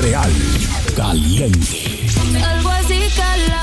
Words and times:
Montreal 0.00 0.32
Caliente. 0.96 2.06
Algo 2.42 2.70
así 2.70 3.00
cala. 3.14 3.62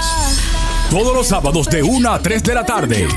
Todos 0.91 1.15
los 1.15 1.25
sábados 1.25 1.65
de 1.65 1.81
1 1.81 2.11
a 2.11 2.21
3 2.21 2.43
de 2.43 2.53
la 2.53 2.63
tarde. 2.63 3.07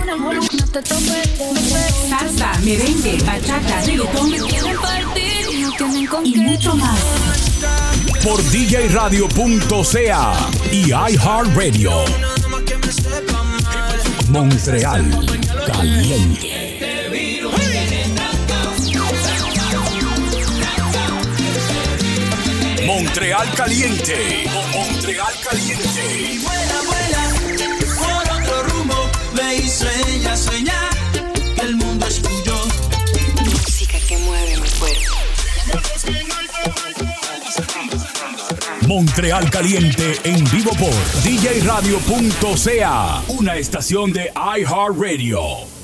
Salsa, 2.09 2.53
merengue, 2.64 3.19
bachata, 3.22 3.83
reggaetón 3.83 4.33
y 6.25 6.35
mucho 6.37 6.75
más. 6.77 6.98
Por 8.25 8.43
DJRadio.ca 8.43 10.32
y 10.73 10.91
iHeartRadio. 10.91 11.93
Montreal 14.30 15.29
Caliente. 15.66 16.59
Montreal 23.03 23.51
Caliente. 23.55 24.45
Montreal 24.74 25.33
Caliente. 25.43 26.38
Vuela, 26.43 26.83
vuela, 26.87 27.33
por 27.97 28.23
otro 28.43 28.62
rumbo, 28.65 29.11
ve 29.34 29.57
y 29.57 29.66
sueña, 29.66 30.37
sueña, 30.37 30.74
que 31.57 31.62
el 31.62 31.77
mundo 31.77 32.07
es 32.07 32.21
tuyo. 32.21 32.62
Música 33.43 33.98
que 34.07 34.19
mueve 34.19 34.59
mi 34.59 34.69
cuerpo. 34.79 35.16
Montreal 38.87 39.48
Caliente 39.51 40.19
en 40.24 40.45
vivo 40.51 40.73
por 40.73 40.93
DJRadio.ca. 41.23 43.23
Una 43.29 43.57
estación 43.57 44.12
de 44.12 44.30
iHeartRadio. 44.59 45.80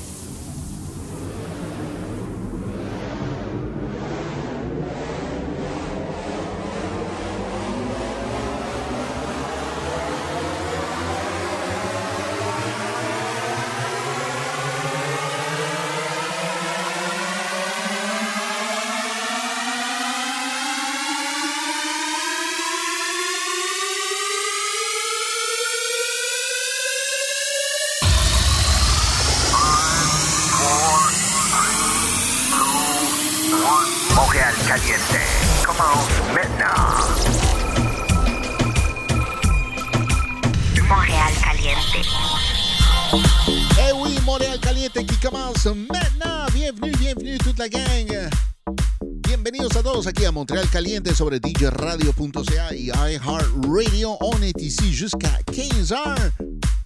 Caliente 51.03 51.13
sobre 51.15 51.37
DJRadio.ca 51.37 52.73
y 52.73 52.89
iHeartRadio. 52.89 54.17
On 54.21 54.41
est 54.41 54.59
ici 54.61 54.91
jusqu'à 54.93 55.39
15h. 55.51 56.15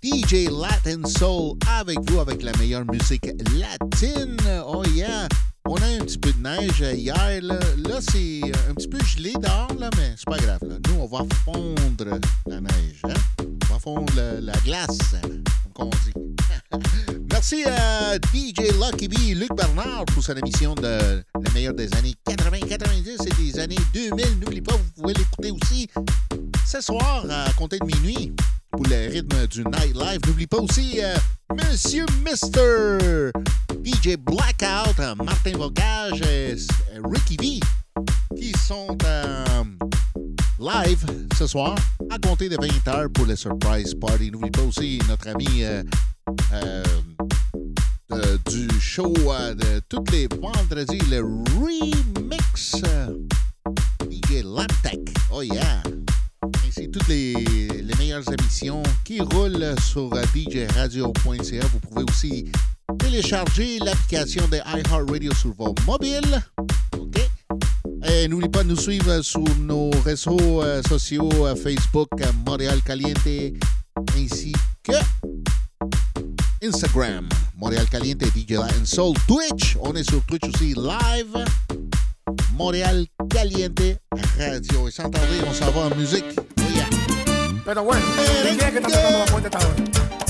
DJ 0.04 0.50
Latin 0.50 1.06
Soul 1.08 1.58
avec 1.80 1.98
vous 2.10 2.20
avec 2.20 2.42
la 2.44 2.52
meilleure 2.58 2.84
musique 2.92 3.28
latine. 3.58 4.36
Oh 4.66 4.84
yeah! 4.94 5.28
On 5.66 5.76
a 5.76 5.86
un 5.86 6.00
petit 6.00 6.18
peu 6.18 6.34
de 6.34 6.42
neige 6.42 6.84
hier. 6.98 7.16
Là, 7.42 7.60
Là, 7.78 8.00
c'est 8.02 8.42
un 8.70 8.74
petit 8.74 8.88
peu 8.90 8.98
gelé 9.06 9.34
dehors, 9.42 9.74
là, 9.80 9.90
mais 9.96 10.14
c'est 10.18 10.26
pas 10.26 10.38
grave. 10.38 10.60
Nous, 10.64 11.00
on 11.00 11.06
va 11.08 11.24
fondre 11.46 12.20
la 12.48 12.60
neige. 12.62 13.02
Hein? 13.06 13.14
On 13.70 13.74
va 13.74 13.80
fondre 13.80 14.14
le- 14.16 14.40
la 14.42 14.54
glace, 14.66 14.98
comme 15.74 15.88
on 15.88 15.90
dit. 16.20 16.31
Merci 17.42 17.64
à 17.66 18.18
DJ 18.18 18.72
Lucky 18.80 19.08
B 19.08 19.14
et 19.30 19.34
Luc 19.34 19.50
Bernard 19.56 20.06
pour 20.14 20.22
son 20.22 20.36
émission 20.36 20.76
de 20.76 21.24
la 21.34 21.52
meilleure 21.56 21.74
des 21.74 21.92
années 21.96 22.14
80-90 22.30 23.26
et 23.26 23.44
des 23.44 23.60
années 23.60 23.80
2000. 23.96 24.40
N'oubliez 24.42 24.62
pas, 24.62 24.76
vous 24.76 25.02
pouvez 25.02 25.16
l'écouter 25.16 25.50
aussi 25.50 25.90
ce 26.68 26.82
soir 26.82 27.26
à 27.28 27.52
compter 27.54 27.80
de 27.80 27.86
minuit 27.86 28.32
pour 28.70 28.84
le 28.86 29.12
rythme 29.12 29.48
du 29.48 29.64
nightlife. 29.64 30.20
N'oublie 30.28 30.46
pas 30.46 30.60
aussi 30.60 31.00
euh, 31.02 31.16
Monsieur 31.56 32.06
Mister 32.24 33.32
DJ 33.84 34.18
Blackout, 34.18 35.00
Martin 35.26 35.58
Vocage, 35.58 36.22
euh, 36.24 36.56
Ricky 37.06 37.38
V 37.38 37.60
qui 38.38 38.54
sont 38.60 38.96
euh, 39.04 39.64
live 40.60 41.04
ce 41.36 41.48
soir 41.48 41.74
à 42.12 42.20
compter 42.20 42.50
de 42.50 42.58
20h 42.58 43.12
pour 43.14 43.26
le 43.26 43.36
surprise 43.36 43.96
party. 43.96 44.30
N'oublie 44.30 44.52
pas 44.52 44.62
aussi 44.62 45.00
notre 45.10 45.28
ami 45.30 45.64
de- 48.12 48.40
du 48.52 48.80
show 48.80 49.14
euh, 49.28 49.54
de 49.54 49.82
tous 49.90 50.04
les 50.12 50.28
vendredis, 50.28 51.00
le 51.10 51.22
remix 51.60 52.76
euh, 52.86 53.08
DJ 54.10 54.44
Laptech. 54.44 55.00
Oh 55.32 55.42
yeah! 55.42 55.82
Ainsi 56.68 56.90
toutes 56.90 57.08
les, 57.08 57.36
meilleures 57.98 58.24
émissions 58.40 58.82
qui 59.06 59.22
roulent 59.22 59.76
sur 59.82 60.14
euh, 60.14 60.24
djradio.ca. 60.34 61.66
Vous 61.72 61.80
pouvez 61.80 62.04
aussi 62.10 62.52
télécharger 63.00 63.80
l'application 63.80 64.48
de 64.48 64.58
iHeartRadio 64.58 65.34
sur 65.34 65.54
vos 65.54 65.74
mobiles. 65.86 66.42
OK? 66.98 67.20
Et 68.10 68.28
n'oubliez 68.28 68.50
pas 68.50 68.64
de 68.64 68.70
nous 68.70 68.76
suivre 68.80 69.22
sur 69.22 69.44
nos 69.60 69.92
réseaux 70.04 70.62
euh, 70.64 70.82
sociaux 70.90 71.30
euh, 71.46 71.56
Facebook, 71.56 72.10
euh, 72.20 72.26
Montréal 72.46 72.82
Caliente, 72.84 73.20
ainsi 74.18 74.54
que 74.84 74.94
Instagram, 76.64 77.28
Montréal 77.62 77.88
Caliente, 77.90 78.26
DJ 78.26 78.54
Latin 78.54 78.86
Soul, 78.86 79.16
Twitch. 79.28 79.78
On 79.82 79.94
est 79.94 80.10
sur 80.10 80.20
Twitch 80.26 80.42
aussi 80.52 80.74
live. 80.74 81.46
Montréal 82.54 83.06
Caliente 83.30 84.00
Radio. 84.36 84.88
Et 84.88 84.92
sans 84.92 85.08
tarder, 85.12 85.42
on 85.48 85.54
s'en 85.54 85.70
va 85.70 85.82
en 85.86 85.96
musique. 85.96 86.26
Oh 86.40 86.64
yeah. 86.74 86.88
Pero 87.64 87.84
bueno, 87.84 88.02
¿quién 88.42 88.60
es 88.60 88.72
que 88.72 88.78
está 88.80 88.90
tocando 88.90 89.20
la 89.20 89.26
puerta 89.26 89.48
esta 89.50 89.60
hora? 89.60 89.76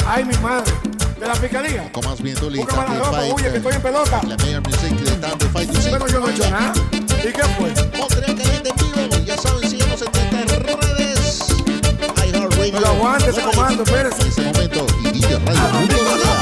Ay, 0.06 0.26
mi 0.26 0.36
madre. 0.40 0.74
¿De 1.22 1.26
la 1.26 1.36
fiscalía? 1.36 1.84
Les 1.84 1.94
Búscame 1.94 3.00
temps 3.00 3.12
la 3.12 3.22
de 3.24 3.52
que 3.52 3.58
estoy 3.58 3.74
en 3.76 3.82
pelota. 3.82 4.22
La 4.28 4.36
meilleure 4.36 4.62
musique 4.68 5.02
des 5.02 5.22
temps 5.22 5.38
de 5.38 5.46
aussi. 5.46 5.90
Pero 5.90 6.08
yo 6.08 6.20
no 6.20 6.28
he 6.28 6.32
hecho 6.34 6.50
nada. 6.50 6.74
¿Y 6.92 7.32
qué 7.32 7.44
fue? 7.58 7.74
Montréal 7.98 8.36
Caliente 8.36 8.70
en 8.70 9.10
vivo. 9.10 9.26
Ya 9.26 9.38
saben, 9.38 9.70
síganos 9.70 10.02
en 10.02 10.12
nuestras 10.12 10.66
redes. 10.66 11.48
iHeartRadio. 12.28 12.72
Pero 12.74 12.88
aguante 12.88 13.30
ese 13.30 13.42
comando, 13.42 13.84
espérese. 13.84 14.22
En 14.22 14.28
ese 14.28 14.42
momento, 14.42 14.86
y 15.06 15.12
DJ 15.12 15.40
Radio. 15.46 16.41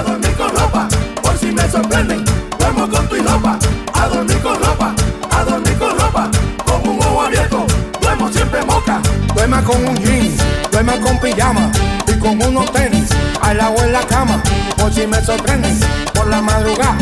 A 0.00 0.02
dormir 0.02 0.34
con 0.34 0.48
ropa, 0.56 0.88
por 1.22 1.36
si 1.36 1.52
me 1.52 1.68
sorprenden. 1.68 2.24
Duermo 2.58 2.88
con 2.88 3.06
tu 3.06 3.16
ropa, 3.16 3.58
a 3.92 4.08
dormir 4.08 4.40
con 4.40 4.58
ropa, 4.58 4.94
a 5.30 5.44
dormir 5.44 5.76
con 5.76 5.90
ropa, 5.98 6.30
con 6.64 6.88
un 6.88 6.98
ojo 7.00 7.20
abierto. 7.20 7.66
Duermo 8.00 8.32
siempre 8.32 8.64
moca. 8.64 9.02
Duerma 9.34 9.62
con 9.62 9.86
un 9.86 9.94
jean, 9.98 10.34
duerma 10.72 10.98
con 11.00 11.18
pijama 11.18 11.70
y 12.06 12.18
con 12.18 12.42
unos 12.42 12.72
tenis 12.72 13.10
al 13.42 13.58
lado 13.58 13.76
en 13.84 13.92
la 13.92 14.00
cama. 14.00 14.42
Por 14.78 14.90
si 14.90 15.06
me 15.06 15.22
sorprenden, 15.22 15.78
por 16.14 16.28
la 16.28 16.40
madrugada, 16.40 16.96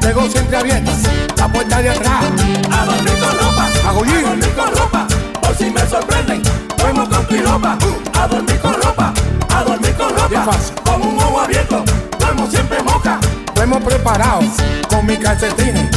tengo 0.00 0.28
siempre 0.28 0.58
abierta 0.58 0.92
la 1.38 1.48
puerta 1.48 1.80
de 1.80 1.88
atrás. 1.88 2.24
A 2.70 2.84
dormir 2.84 3.14
con 3.18 3.38
ropa, 3.38 3.68
a 3.88 3.92
dormir 3.94 4.54
con 4.54 4.76
ropa, 4.76 5.06
por 5.40 5.56
si 5.56 5.70
me 5.70 5.80
sorprenden. 5.86 6.42
Duermo 6.76 7.08
con 7.08 7.26
tu 7.28 7.36
ropa, 7.46 7.78
a 8.12 8.26
dormir 8.26 8.60
con 8.60 8.74
ropa, 8.74 9.14
a 9.56 9.64
dormir 9.64 9.94
con 9.94 10.08
¿Qué 10.28 10.36
ropa, 10.36 10.81
preparado 13.82 14.40
con 14.88 15.06
mis 15.06 15.18
calcetines, 15.18 15.88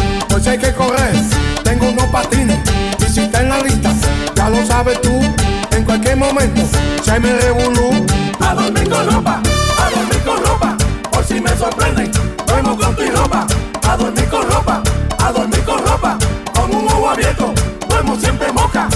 si 0.41 0.49
hay 0.49 0.57
que 0.57 0.73
correr, 0.73 1.15
tengo 1.63 1.89
unos 1.89 2.05
patines. 2.07 2.59
Y 2.99 3.11
si 3.11 3.21
está 3.21 3.41
en 3.41 3.49
la 3.49 3.59
lista, 3.61 3.91
ya 4.35 4.49
lo 4.49 4.65
sabes 4.65 5.01
tú, 5.01 5.21
en 5.71 5.83
cualquier 5.83 6.17
momento, 6.17 6.61
se 7.03 7.19
me 7.19 7.33
revolú. 7.39 8.05
A 8.39 8.53
dormir 8.53 8.89
con 8.89 9.09
ropa, 9.11 9.41
a 9.79 9.89
dormir 9.89 10.21
con 10.23 10.45
ropa, 10.45 10.77
por 11.11 11.25
si 11.25 11.39
me 11.41 11.49
sorprenden. 11.57 12.11
Duermo 12.45 12.77
con 12.77 12.95
tu 12.95 13.09
ropa, 13.09 13.47
a 13.87 13.97
dormir 13.97 14.27
con 14.29 14.49
ropa, 14.51 14.83
a 15.23 15.31
dormir 15.31 15.63
con 15.63 15.85
ropa, 15.85 16.17
con 16.53 16.75
un 16.75 16.85
ojo 16.87 17.09
abierto. 17.09 17.53
Duermo 17.87 18.15
siempre 18.17 18.51
moca. 18.51 18.87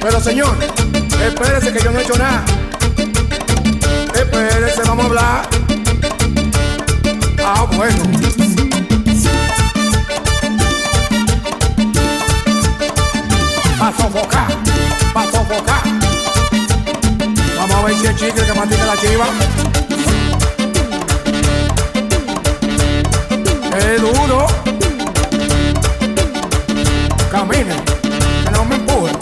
Pero 0.00 0.20
señor, 0.20 0.56
espérese 1.24 1.72
que 1.72 1.82
yo 1.82 1.90
no 1.90 1.98
he 1.98 2.02
hecho 2.02 2.16
nada. 2.16 2.44
Espérese, 4.14 4.82
vamos 4.86 5.04
a 5.04 5.08
hablar. 5.08 5.59
Ah, 7.52 7.66
bueno. 7.76 7.98
Va 13.80 13.88
a 13.88 13.92
sofocar, 13.92 14.48
va 15.16 15.22
a 15.22 15.30
sofocar. 15.32 15.82
Vamos 17.58 17.76
a 17.76 17.82
ver 17.86 17.96
si 17.96 18.06
el 18.06 18.16
chicle 18.16 18.46
que 18.46 18.52
mastica 18.52 18.86
la 18.86 18.96
chiva. 18.98 19.26
Es 23.76 24.00
duro. 24.00 24.46
camine, 27.32 27.74
que 28.44 28.50
no 28.52 28.64
me 28.64 28.76
empuje. 28.76 29.12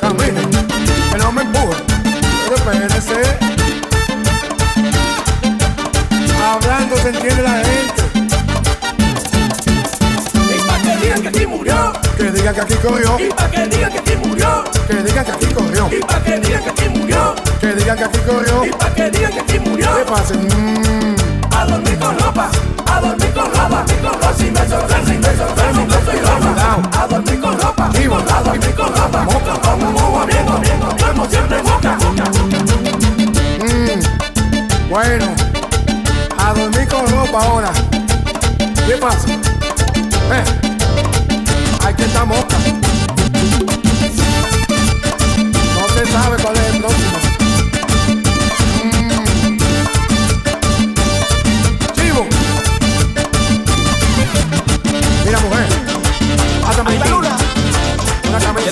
Camine, 0.00 0.40
que 1.12 1.18
no 1.18 1.30
me 1.30 1.42
empuje. 1.42 1.76
Pero 2.48 2.56
espérese. 2.56 3.45
Entiende 7.04 7.42
la 7.42 7.50
gente. 7.64 8.02
Y 10.54 10.58
pa' 10.66 10.78
que 10.82 10.96
digan 11.02 11.22
que 11.22 11.28
aquí 11.28 11.46
murió. 11.46 11.92
Que 12.16 12.30
digan 12.32 12.54
que 12.54 12.60
aquí 12.62 12.74
corrió. 12.74 13.16
Y 13.20 13.28
pa' 13.32 13.48
que 13.50 13.66
digan 13.68 13.92
que 13.92 13.98
aquí 13.98 14.16
murió. 14.16 14.64
Que 14.88 14.94
digan 15.02 15.24
que 15.24 15.30
aquí 15.32 15.46
corrió. 15.54 15.88
Y 15.92 16.00
pa' 16.02 16.22
que 16.24 16.40
digan 16.40 16.62
que 16.64 16.70
aquí 16.70 16.88
murió. 16.88 17.34
Que 17.60 17.74
digan 17.74 17.96
que 17.98 18.04
aquí 18.04 18.18
corrió. 18.26 18.64
Y 18.64 18.70
pa' 18.72 18.90
que 18.94 19.10
digan 19.10 19.32
que 19.32 19.40
aquí 19.40 19.58
murió. 19.60 19.88
¿Qué 19.96 20.02
pasa? 20.10 20.34
Mm, 20.34 21.16
A 21.54 21.64
dormir 21.66 21.98
con 21.98 22.18
ropa, 22.18 22.50
a 22.92 23.00
dormir 23.00 23.32
con 23.32 23.46
ropa, 23.46 23.84
mi 23.88 23.94
con 23.94 24.12
ropa, 24.12 24.34
si 24.36 24.44
me 24.50 24.68
sorprende, 24.68 25.12
si 25.12 25.18
me 25.18 25.36
sorprende, 25.36 25.86
no 25.86 26.04
soy 26.04 26.20
ropa. 26.20 27.02
A 27.02 27.06
dormir 27.06 27.40
con 27.40 27.60
ropa, 27.60 27.88
Vivo. 27.94 28.16
a 28.16 28.42
dormir 28.42 28.74
con 28.74 28.94
ropa, 28.96 29.22
moca, 29.24 29.60
como 29.62 29.88
un 29.88 29.94
huevo 29.94 30.20
abierto, 30.20 30.60
duermo 30.98 31.26
siempre 31.30 31.62
moca. 31.62 31.96
mm. 33.62 34.00
Bueno, 34.90 35.26
a 36.46 36.54
dormir 36.54 36.86
con 36.86 37.04
ropa 37.08 37.42
ahora. 37.42 37.72
¿Qué 38.86 38.96
pasa? 38.98 39.26
Eh, 39.28 40.44
aquí 41.84 42.02
está 42.04 42.24
mosca. 42.24 42.56
No 45.74 45.88
se 45.88 46.06
sabe 46.12 46.36
cuál 46.40 46.56
es 46.56 46.74
el 46.74 46.80
próximo. 46.80 47.18
Mm. 48.84 49.58
Chivo. 51.96 52.26
Mira, 55.24 55.40
mujer. 55.40 55.66
Va 56.62 56.70
aquí 56.70 57.08
Luna. 57.08 57.36
una 58.28 58.38
camisa. 58.38 58.70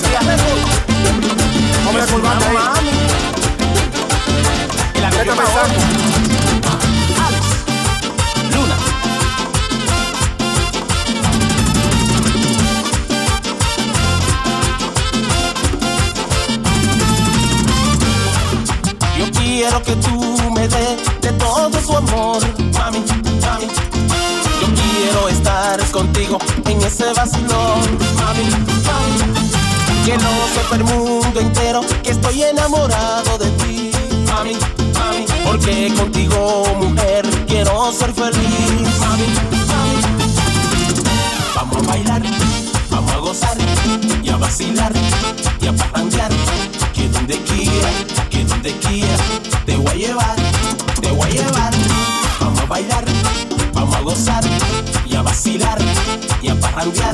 Corbata 2.09 2.47
ahí. 2.47 2.89
Este 5.25 6.24
contigo 25.95 26.37
en 26.65 26.81
ese 26.81 27.05
vacilón, 27.13 27.79
mami, 28.17 28.43
mami. 28.83 30.03
Que 30.03 30.17
no 30.17 30.29
sepa 30.53 30.75
el 30.75 30.83
mundo 30.83 31.39
entero 31.39 31.81
que 32.03 32.11
estoy 32.11 32.43
enamorado 32.43 33.37
de 33.37 33.49
ti, 33.51 33.91
mami, 34.27 34.57
mami. 34.93 35.25
Porque 35.45 35.93
contigo, 35.95 36.65
mujer, 36.81 37.25
quiero 37.47 37.93
ser 37.93 38.11
feliz, 38.13 38.99
mami, 38.99 39.27
mami. 39.71 40.01
Vamos 41.55 41.77
a 41.77 41.91
bailar, 41.91 42.21
vamos 42.89 43.11
a 43.13 43.17
gozar 43.17 43.57
y 44.21 44.29
a 44.29 44.35
vacilar 44.35 44.91
y 45.61 45.67
a 45.67 45.73
parrandear. 45.73 46.31
Que 46.93 47.07
donde 47.07 47.39
quiera, 47.39 47.89
que 48.29 48.43
donde 48.43 48.77
quiera, 48.79 49.17
te 49.65 49.77
voy 49.77 49.91
a 49.91 49.95
llevar, 49.95 50.35
te 50.99 51.09
voy 51.11 51.29
a 51.29 51.31
llevar. 51.31 51.73
Vamos 52.41 52.59
a 52.59 52.65
bailar, 52.65 53.05
vamos 53.73 53.95
a 53.95 54.01
gozar 54.01 54.43
y 55.47 56.49
a 56.49 56.55
parrandear. 56.59 57.13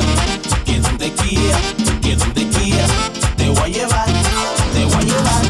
Que 0.65 0.79
donde 0.79 1.11
quiera, 1.13 1.57
que 2.01 2.15
donde 2.15 2.47
quiera, 2.47 2.85
te 3.35 3.49
voy 3.49 3.61
a 3.61 3.67
llevar, 3.67 4.07
te 4.73 4.85
voy 4.85 4.95
a 4.95 5.01
llevar. 5.01 5.41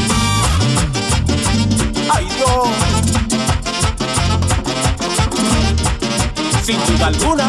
Ay 2.12 2.28
Dios, 2.36 2.70
sin 6.66 6.78
duda 6.88 7.08
alguna. 7.08 7.46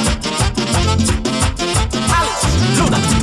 Alex 2.19 2.78
Luna. 2.78 3.21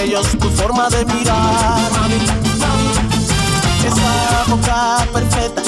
Ojitos 0.00 0.06
bellos, 0.06 0.26
tu 0.38 0.50
forma 0.50 0.88
de 0.88 1.04
mirar. 1.04 1.78
Esa 3.84 4.44
boca 4.48 5.06
perfecta 5.12 5.59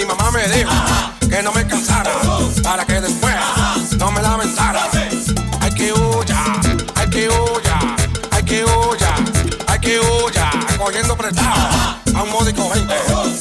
mi 0.00 0.06
mamá 0.06 0.30
me 0.30 0.48
dijo 0.48 0.70
que 1.28 1.42
no 1.42 1.52
me 1.52 1.66
cansara 1.66 2.10
para 2.62 2.86
que 2.86 3.00
después 3.02 3.34
no 3.98 4.10
me 4.10 4.22
lamentara. 4.22 4.88
Hay 5.60 5.70
que 5.72 5.92
huya, 5.92 6.42
hay 6.94 7.10
que 7.10 7.28
huya, 7.28 7.96
hay 8.30 8.42
que 8.42 8.64
huya, 8.64 9.14
hay 9.66 9.78
que 9.78 10.00
huya, 10.00 10.50
cogiendo 10.78 11.16
prestado 11.16 11.68
a 12.14 12.22
un 12.22 12.30
módico 12.30 12.70
gente. 12.70 12.94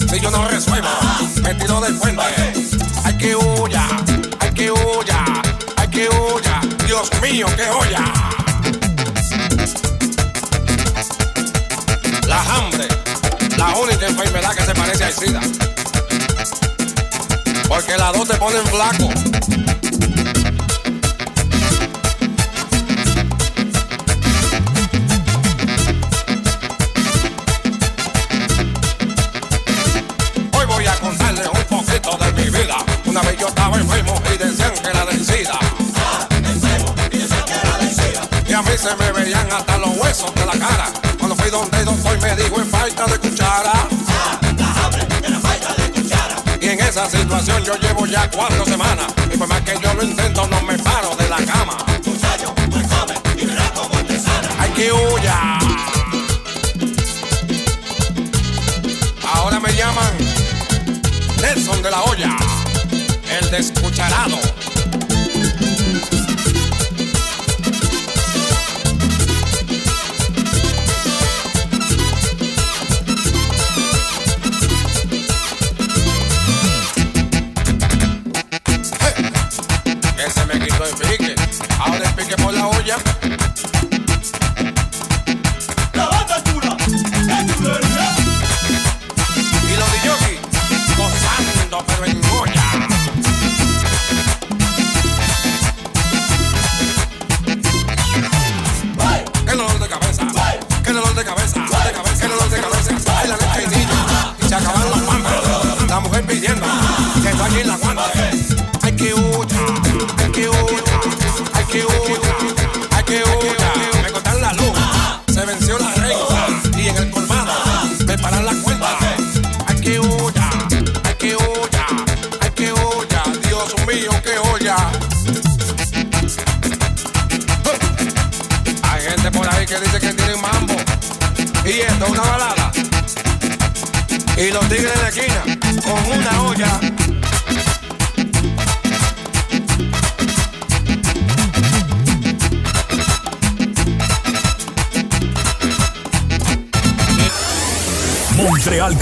Si 0.10 0.20
yo 0.20 0.30
no 0.32 0.48
resuelvo, 0.50 0.90
me 1.42 1.56
tiro 1.56 1.80
del 1.80 1.96
puente. 1.96 2.24
Hay 3.06 3.18
que 3.18 3.36
huya, 3.38 3.88
hay 4.40 4.52
que 4.52 4.72
huya, 4.72 5.24
hay 5.78 5.88
que 5.88 6.10
huya, 6.10 6.62
Dios 6.86 7.10
mío, 7.22 7.48
que 7.56 7.70
huya. 7.72 8.04
La 12.28 12.42
hambre, 12.54 12.88
la 13.58 13.76
única 13.78 14.08
enfermedad 14.08 14.54
que 14.56 14.66
se 14.66 14.74
parece 14.74 15.04
al 15.06 15.14
SIDA 15.14 15.42
porque 17.70 17.96
las 17.96 18.12
dos 18.14 18.28
te 18.28 18.36
ponen 18.36 18.66
flaco. 18.66 19.06
Hoy 30.52 30.66
voy 30.66 30.86
a 30.88 30.96
contarles 30.96 31.48
un 31.48 31.64
poquito 31.66 32.18
de 32.18 32.34
mi 32.34 32.50
vida. 32.50 32.76
Una 33.06 33.22
vez 33.22 33.38
yo 33.38 33.48
estaba 33.48 33.78
enfermo 33.78 34.16
y 34.34 34.38
decían 34.38 34.74
que 34.74 34.90
era 34.90 35.06
vencida. 35.06 35.60
Ah, 35.96 36.28
enfermo 36.32 36.96
y 37.12 37.18
decían 37.20 37.46
que 37.46 37.54
era 37.54 37.78
vencida. 37.78 38.22
Y 38.48 38.54
a 38.54 38.62
mí 38.64 38.72
se 38.78 38.96
me 38.96 39.12
veían 39.12 39.48
hasta 39.52 39.78
los 39.78 39.96
huesos 39.96 40.34
de 40.34 40.46
la 40.48 40.54
cara. 40.54 40.88
Cuando 41.20 41.36
fui 41.36 41.52
donde 41.52 41.84
doctor 41.84 42.20
me 42.20 42.36
dijo 42.36 42.60
en 42.60 42.68
falta 42.68 43.06
de 43.06 43.20
cuchara. 43.20 43.99
En 46.70 46.80
esa 46.82 47.10
situación 47.10 47.64
yo 47.64 47.74
llevo 47.78 48.06
ya 48.06 48.30
cuatro 48.30 48.64
semanas. 48.64 49.08
Y 49.34 49.38
por 49.38 49.48
más 49.48 49.60
que 49.62 49.74
yo 49.82 49.92
lo 49.96 50.04
intento, 50.04 50.48
no 50.48 50.62
me 50.62 50.78
paro 50.78 51.16
de 51.16 51.28
la 51.28 51.38
cama. 51.38 51.76
Muchacho, 52.06 52.54
¡Ay, 54.60 54.70
que 54.76 54.92
huya! 54.94 55.58
Ahora 59.34 59.60
me 59.60 59.74
llaman 59.74 60.14
Nelson 61.42 61.82
de 61.82 61.90
la 61.90 62.04
Hoya, 62.04 62.38
el 63.40 63.50
descucharado. 63.50 64.38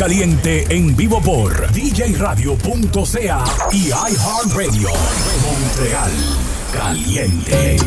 caliente 0.07 0.65
en 0.69 0.95
vivo 0.95 1.21
por 1.21 1.69
djradio.ca 1.73 3.43
y 3.73 3.87
iHeartRadio. 3.87 4.89
Montreal 5.43 6.11
Caliente. 6.71 7.77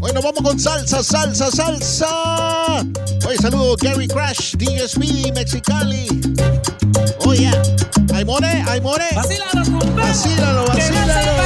Bueno, 0.00 0.20
vamos 0.22 0.42
con 0.42 0.58
salsa, 0.58 1.04
salsa, 1.04 1.52
salsa. 1.52 2.84
Hoy 3.24 3.36
saludo 3.40 3.76
Gary 3.80 4.08
Crash, 4.08 4.56
DJ 4.56 4.88
Speedy, 4.88 5.30
Mexicali. 5.30 6.08
Oye, 7.20 7.48
oh, 7.48 7.52
yeah. 7.52 7.62
Aymore, 8.12 8.64
Aymore. 8.66 9.04
Vacílalo, 9.14 9.94
vacílalo, 9.94 10.66
vacílalo. 10.66 11.41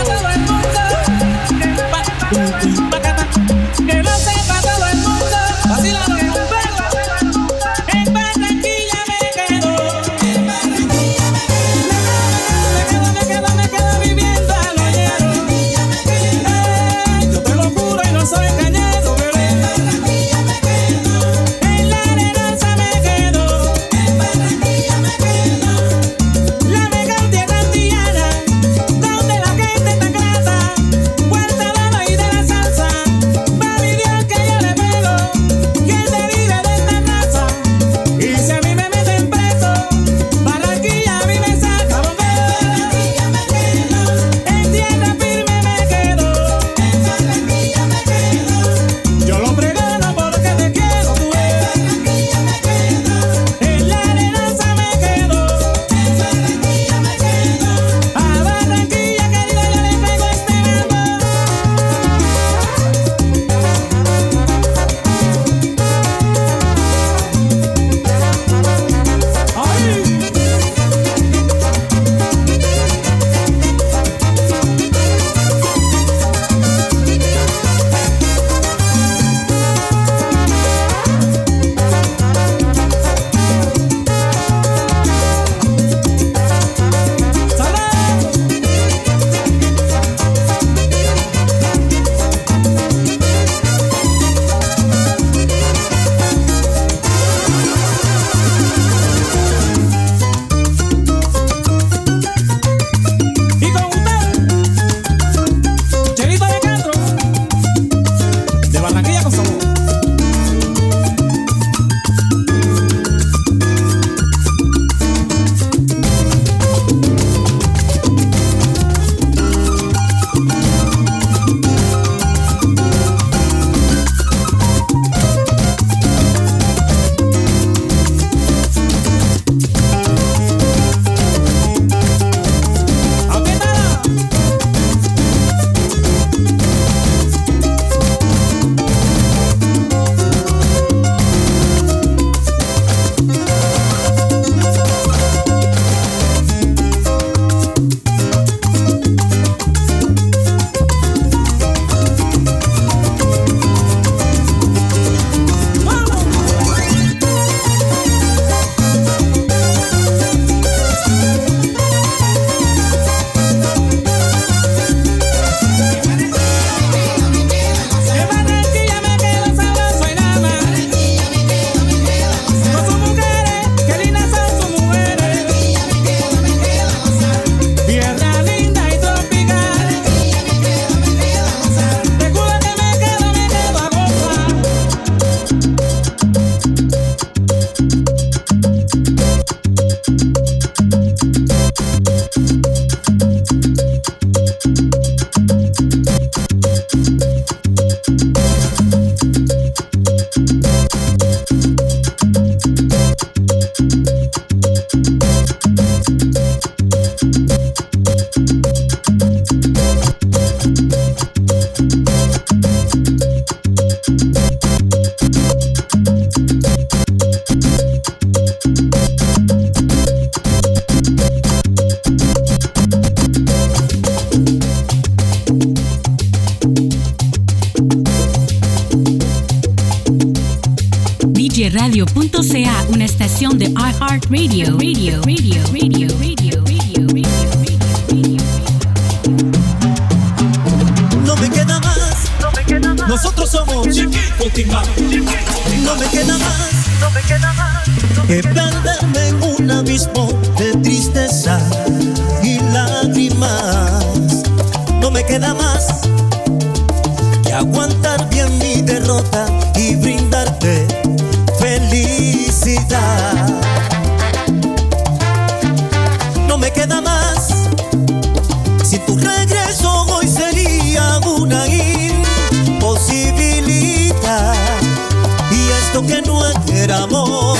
esto 275.96 276.06
que 276.06 276.22
no 276.22 276.42
era 276.74 277.04
amor. 277.04 277.56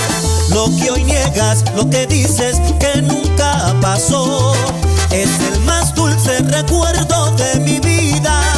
Lo 0.51 0.67
que 0.77 0.91
hoy 0.91 1.05
niegas, 1.05 1.65
lo 1.75 1.89
que 1.89 2.07
dices 2.07 2.61
que 2.79 3.01
nunca 3.01 3.75
pasó, 3.81 4.53
es 5.11 5.29
el 5.53 5.61
más 5.61 5.95
dulce 5.95 6.39
recuerdo 6.41 7.31
de 7.37 7.61
mi 7.61 7.81
vida. 7.81 8.56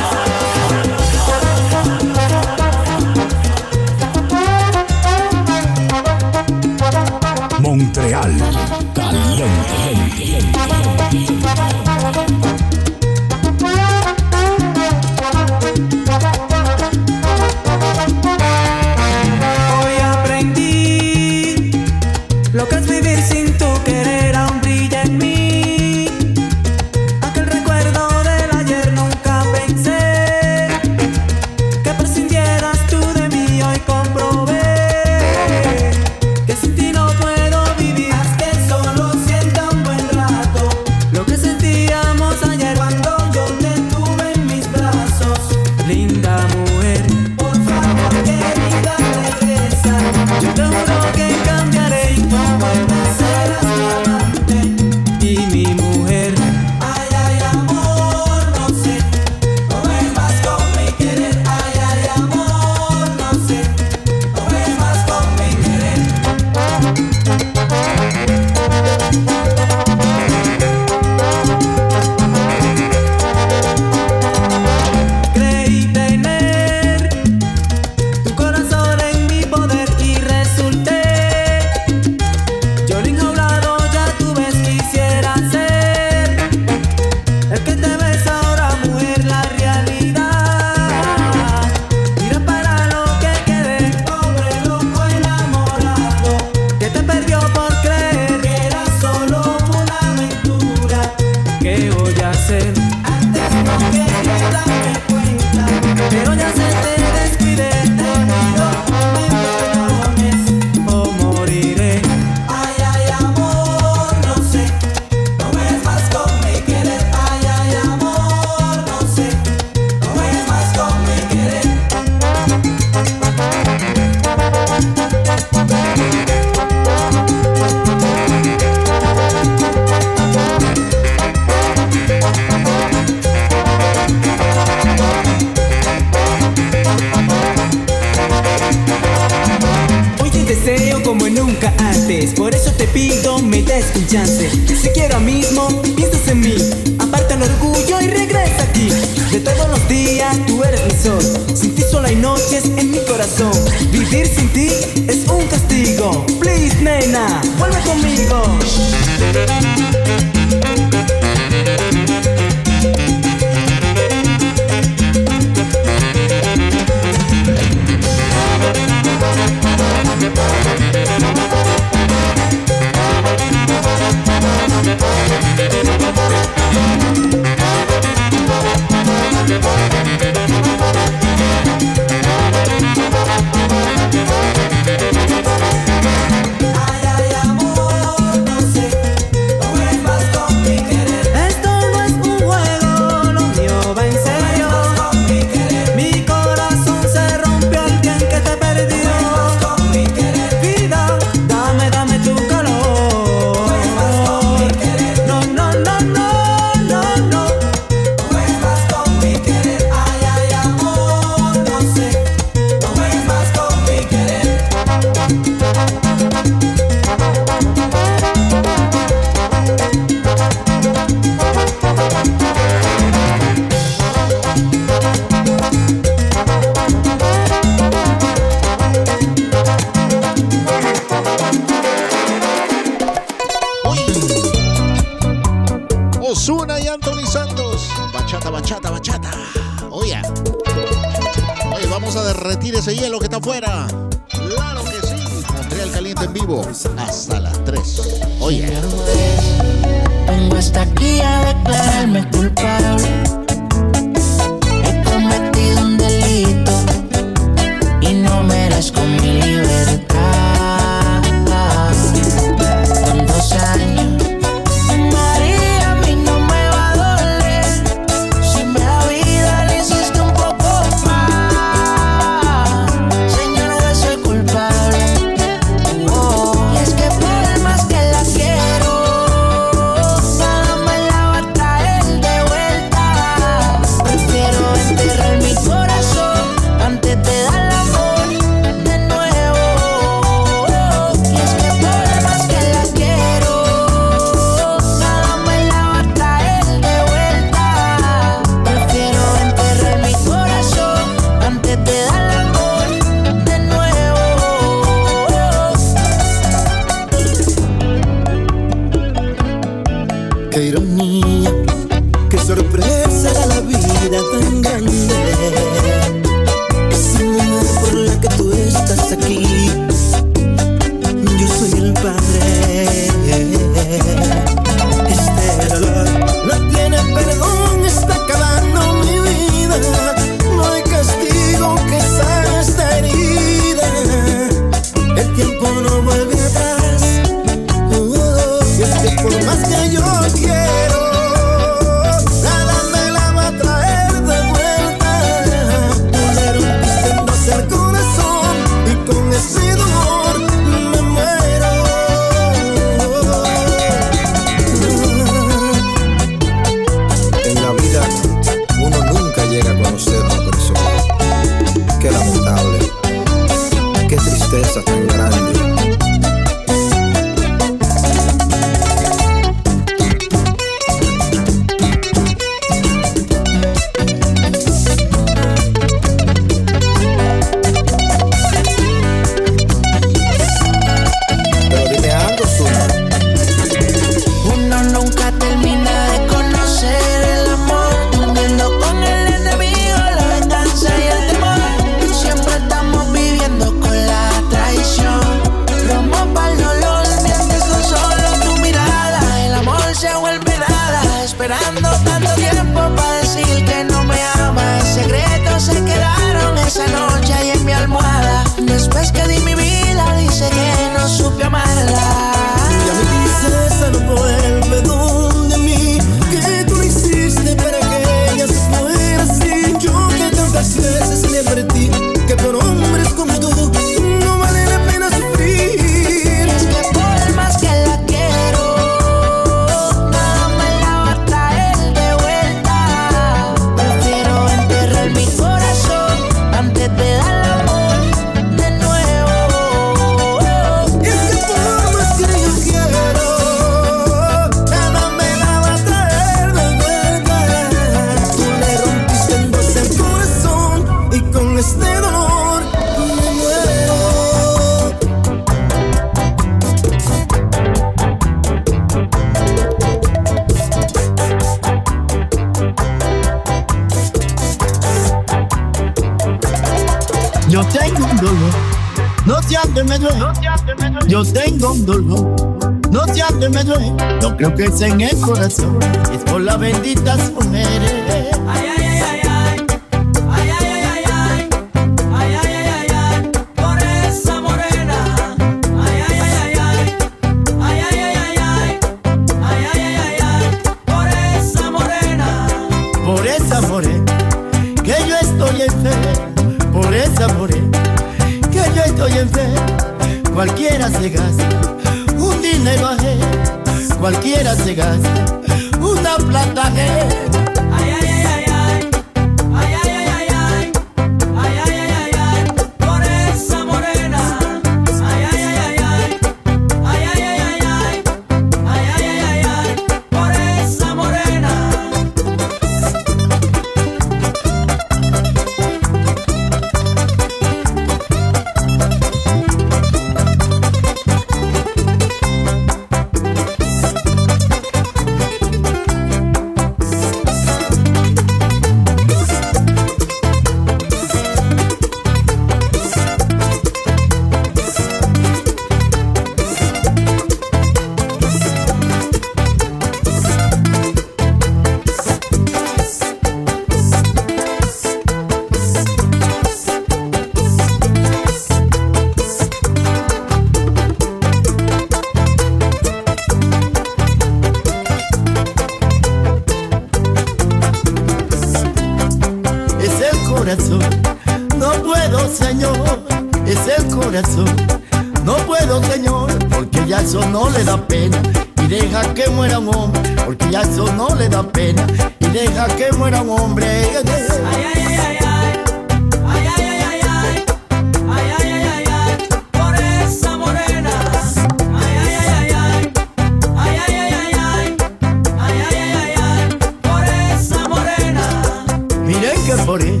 que 599.78 600.00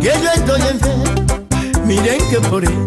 yo 0.00 0.30
estoy 0.34 0.62
enfermo, 0.62 1.36
miren 1.84 2.18
que 2.30 2.40
por 2.48 2.64
él, 2.64 2.86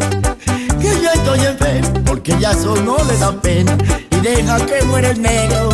que 0.79 0.99
yo 0.99 1.11
estoy 1.13 1.45
enfermo, 1.45 2.03
porque 2.05 2.35
ya 2.39 2.53
eso 2.53 2.75
no 2.77 2.97
le 3.03 3.17
da 3.19 3.31
pena 3.39 3.77
y 4.09 4.15
deja 4.19 4.65
que 4.65 4.83
muera 4.85 5.11
el 5.11 5.21
negro. 5.21 5.69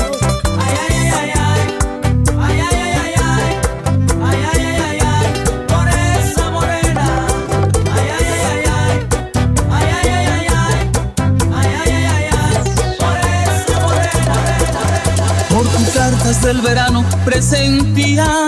Por 15.50 15.68
tus 15.70 15.90
cartas 15.94 16.42
del 16.44 16.60
verano 16.60 17.06
presentía 17.24 18.48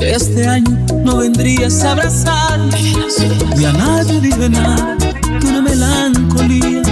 este 0.00 0.48
año 0.48 0.79
no 1.10 1.18
vendrías 1.18 1.82
a 1.84 1.92
abrazarme. 1.92 2.78
Y 3.58 3.64
a 3.64 3.72
nadie 3.72 4.20
dije 4.20 4.48
nada, 4.48 4.96
que 5.40 5.46
una 5.46 5.62
melancolía 5.62 6.82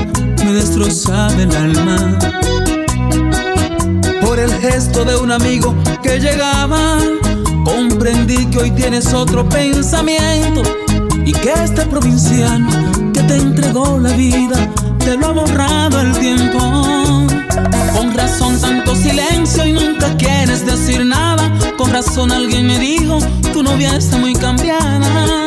me 0.44 0.52
destrozaba 0.52 1.32
el 1.34 1.54
alma. 1.54 2.18
Por 4.20 4.38
el 4.38 4.52
gesto 4.54 5.04
de 5.04 5.16
un 5.16 5.30
amigo 5.30 5.74
que 6.02 6.18
llegaba, 6.18 6.98
comprendí 7.64 8.46
que 8.46 8.58
hoy 8.58 8.70
tienes 8.72 9.12
otro 9.14 9.48
pensamiento 9.48 10.62
y 11.24 11.32
que 11.32 11.52
este 11.52 11.82
provinciano 11.86 12.68
que 13.12 13.22
te 13.22 13.36
entregó 13.36 13.98
la 13.98 14.12
vida 14.12 14.68
te 14.98 15.16
lo 15.16 15.26
ha 15.26 15.32
borrado 15.32 16.00
el 16.00 16.12
tiempo. 16.18 16.97
Con 17.94 18.14
razón 18.14 18.60
tanto 18.60 18.94
silencio 18.94 19.66
y 19.66 19.72
nunca 19.72 20.16
quieres 20.16 20.64
decir 20.64 21.04
nada. 21.04 21.52
Con 21.76 21.90
razón 21.90 22.32
alguien 22.32 22.66
me 22.66 22.78
dijo, 22.78 23.18
tu 23.52 23.62
novia 23.62 23.96
está 23.96 24.16
muy 24.18 24.34
cambiada. 24.34 25.46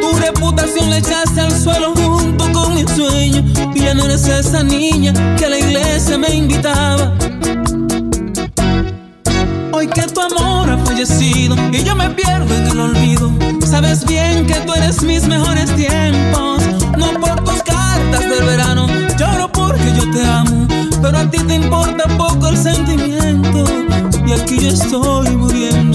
Tu 0.00 0.12
reputación 0.20 0.90
la 0.90 0.98
echaste 0.98 1.40
al 1.40 1.52
suelo 1.52 1.94
junto 1.94 2.52
con 2.52 2.74
mi 2.74 2.84
sueño. 2.86 3.44
Y 3.74 3.80
ya 3.80 3.94
no 3.94 4.04
eres 4.04 4.26
esa 4.26 4.62
niña 4.62 5.12
que 5.36 5.46
a 5.46 5.50
la 5.50 5.58
iglesia 5.58 6.18
me 6.18 6.30
invitaba. 6.34 7.12
Hoy 9.72 9.86
que 9.86 10.02
tu 10.02 10.20
amor 10.20 10.70
ha 10.70 10.78
fallecido 10.78 11.56
y 11.72 11.84
yo 11.84 11.94
me 11.94 12.10
pierdo 12.10 12.54
en 12.54 12.66
el 12.66 12.80
olvido. 12.80 13.32
Sabes 13.64 14.04
bien 14.04 14.46
que 14.46 14.54
tú 14.54 14.74
eres 14.74 15.02
mis 15.02 15.26
mejores 15.26 15.74
tiempos. 15.76 16.62
No 16.96 17.12
por 17.20 17.44
tus 17.44 17.62
cartas 17.62 18.28
del 18.28 18.44
verano, 18.44 18.86
porque 19.68 19.92
yo 19.94 20.10
te 20.10 20.24
amo. 20.24 20.66
Pero 21.02 21.18
a 21.18 21.30
ti 21.30 21.38
te 21.46 21.54
importa 21.54 22.04
poco 22.16 22.48
el 22.48 22.56
sentimiento. 22.56 23.64
Y 24.26 24.32
aquí 24.32 24.58
yo 24.58 24.68
estoy 24.70 25.36
muriendo. 25.36 25.87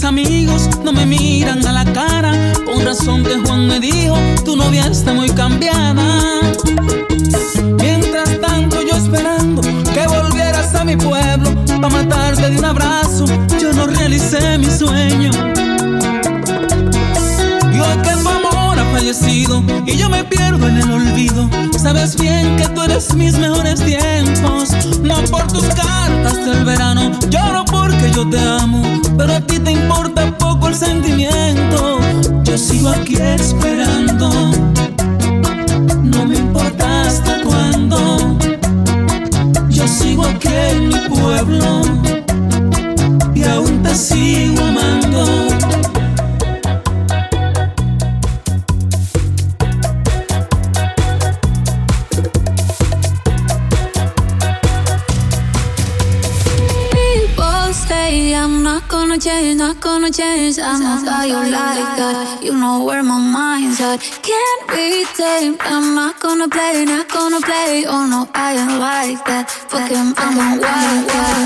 Mis 0.00 0.04
amigos 0.04 0.70
no 0.82 0.92
me 0.92 1.04
miran 1.04 1.66
a 1.66 1.72
la 1.72 1.84
cara, 1.84 2.32
con 2.64 2.82
razón 2.84 3.22
que 3.22 3.36
Juan 3.36 3.66
me 3.66 3.80
dijo, 3.80 4.16
tu 4.44 4.56
novia 4.56 4.86
está 4.86 5.12
muy 5.12 5.28
cambiada. 5.28 6.19
contigo 32.82 32.88
aquí 32.88 33.19
say 58.10 58.34
I'm 58.34 58.62
not 58.62 58.88
gonna 58.88 59.18
change, 59.18 59.58
not 59.58 59.80
gonna 59.80 60.10
change. 60.10 60.58
I'm 60.58 60.82
not 60.82 61.02
about 61.02 61.28
you 61.32 61.40
like 61.58 61.90
that. 62.00 62.42
You 62.42 62.54
know 62.62 62.84
where 62.86 63.02
my 63.02 63.20
mind's 63.36 63.80
at. 63.80 63.98
Can't 64.28 64.62
be 64.72 64.86
tamed. 65.18 65.58
I'm 65.74 65.86
not 66.00 66.14
gonna 66.24 66.48
play, 66.48 66.84
not 66.84 67.06
gonna 67.16 67.40
play. 67.48 67.84
Oh 67.94 68.04
no, 68.12 68.20
I 68.34 68.48
ain't 68.60 68.78
like 68.88 69.20
that. 69.30 69.44
Fuck 69.70 69.90
him, 69.96 70.08
I'm 70.22 70.36
a 70.44 70.48
wild 70.62 71.02
guy. 71.14 71.40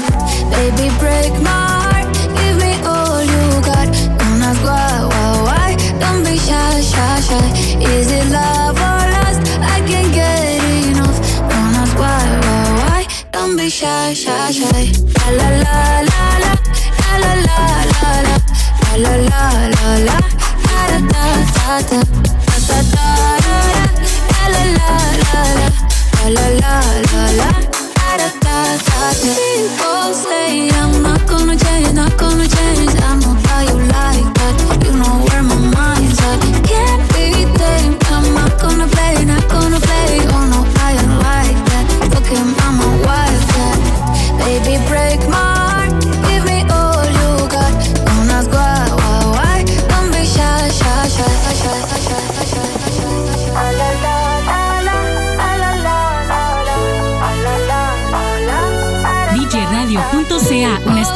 Baby, 0.54 0.86
break 1.02 1.32
my 1.48 1.62
heart. 1.80 2.08
Give 2.38 2.56
me 2.64 2.72
all 2.92 3.20
you 3.32 3.44
got. 3.70 3.88
Don't 4.20 4.42
ask 4.48 4.62
why, 4.68 4.92
why, 5.12 5.30
why. 5.46 5.68
Don't 6.02 6.22
be 6.26 6.36
shy, 6.48 6.74
shy, 6.92 7.14
shy. 7.28 7.46
Is 7.92 8.08
it 8.18 8.26
love 8.38 8.78
or 8.88 9.02
lust? 9.16 9.40
I 9.74 9.76
can't 9.90 10.10
get 10.18 10.62
enough. 10.88 11.18
Don't 11.50 11.74
ask 11.82 11.94
why, 12.02 12.24
why, 12.44 12.64
why. 12.80 13.00
Don't 13.34 13.54
be 13.58 13.68
shy, 13.68 14.14
shy, 14.22 14.50
shy. 14.58 14.82
La 15.38 15.48
la 15.50 15.62
la. 15.64 16.00
la. 16.08 16.13
La 18.96 19.16
la 19.16 19.42
la 19.74 19.98
la 20.06 20.06
la 20.06 20.18
la 20.90 20.98
da 21.00 21.34
da 21.58 21.80
da 21.82 22.00
da 22.68 22.78
da 22.94 23.06
la 23.42 23.60
la 23.64 24.64
la 24.64 25.00
la 25.04 25.42
la 25.44 26.30
la 26.30 26.46
la 26.60 26.74
la 27.12 27.24
la 27.40 27.50
da 28.06 28.16
da 28.16 28.28
da 28.44 28.56
da 28.70 29.14
People 29.22 30.14
say 30.14 30.70
I'm 30.70 31.02
not 31.02 31.26
gonna 31.26 31.56
change, 31.56 31.92
not 31.94 32.16
gonna 32.16 32.46
change. 32.46 32.94
I'm 33.02 33.18
not 33.20 33.46
how 33.46 33.60
you 33.62 33.78
like 33.96 34.28
that. 34.38 34.54
You 34.84 34.92
know 35.00 35.24
where 35.26 35.42
my 35.42 35.56
mind's 35.76 36.20
at. 36.20 36.40
Can't 36.64 37.02
be 37.12 37.44
tamed. 37.58 38.02
I'm 38.06 38.34
not 38.34 38.58
gonna 38.60 38.86
play, 38.88 39.24
not 39.24 39.48
gonna 39.48 39.80
play. 39.80 40.18
Oh 40.34 40.44
no, 40.52 40.63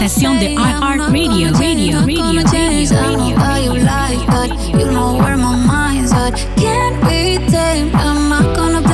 estación 0.05 0.39
de 0.39 0.55
iHeartRadio. 0.55 1.11
Radio, 1.11 1.51
radio, 1.51 2.01
radio, 2.07 2.43
radio, 2.45 3.37
radio, 3.37 3.73
radio. 3.75 4.79
You 4.79 4.91
know 4.93 5.17
where 5.19 5.37
my 5.37 5.57
mind's 5.57 6.13
at. 6.13 6.35
Can't 6.57 7.01
be. 7.03 7.39
I'm 7.95 8.29
not 8.29 8.55
gonna 8.55 8.88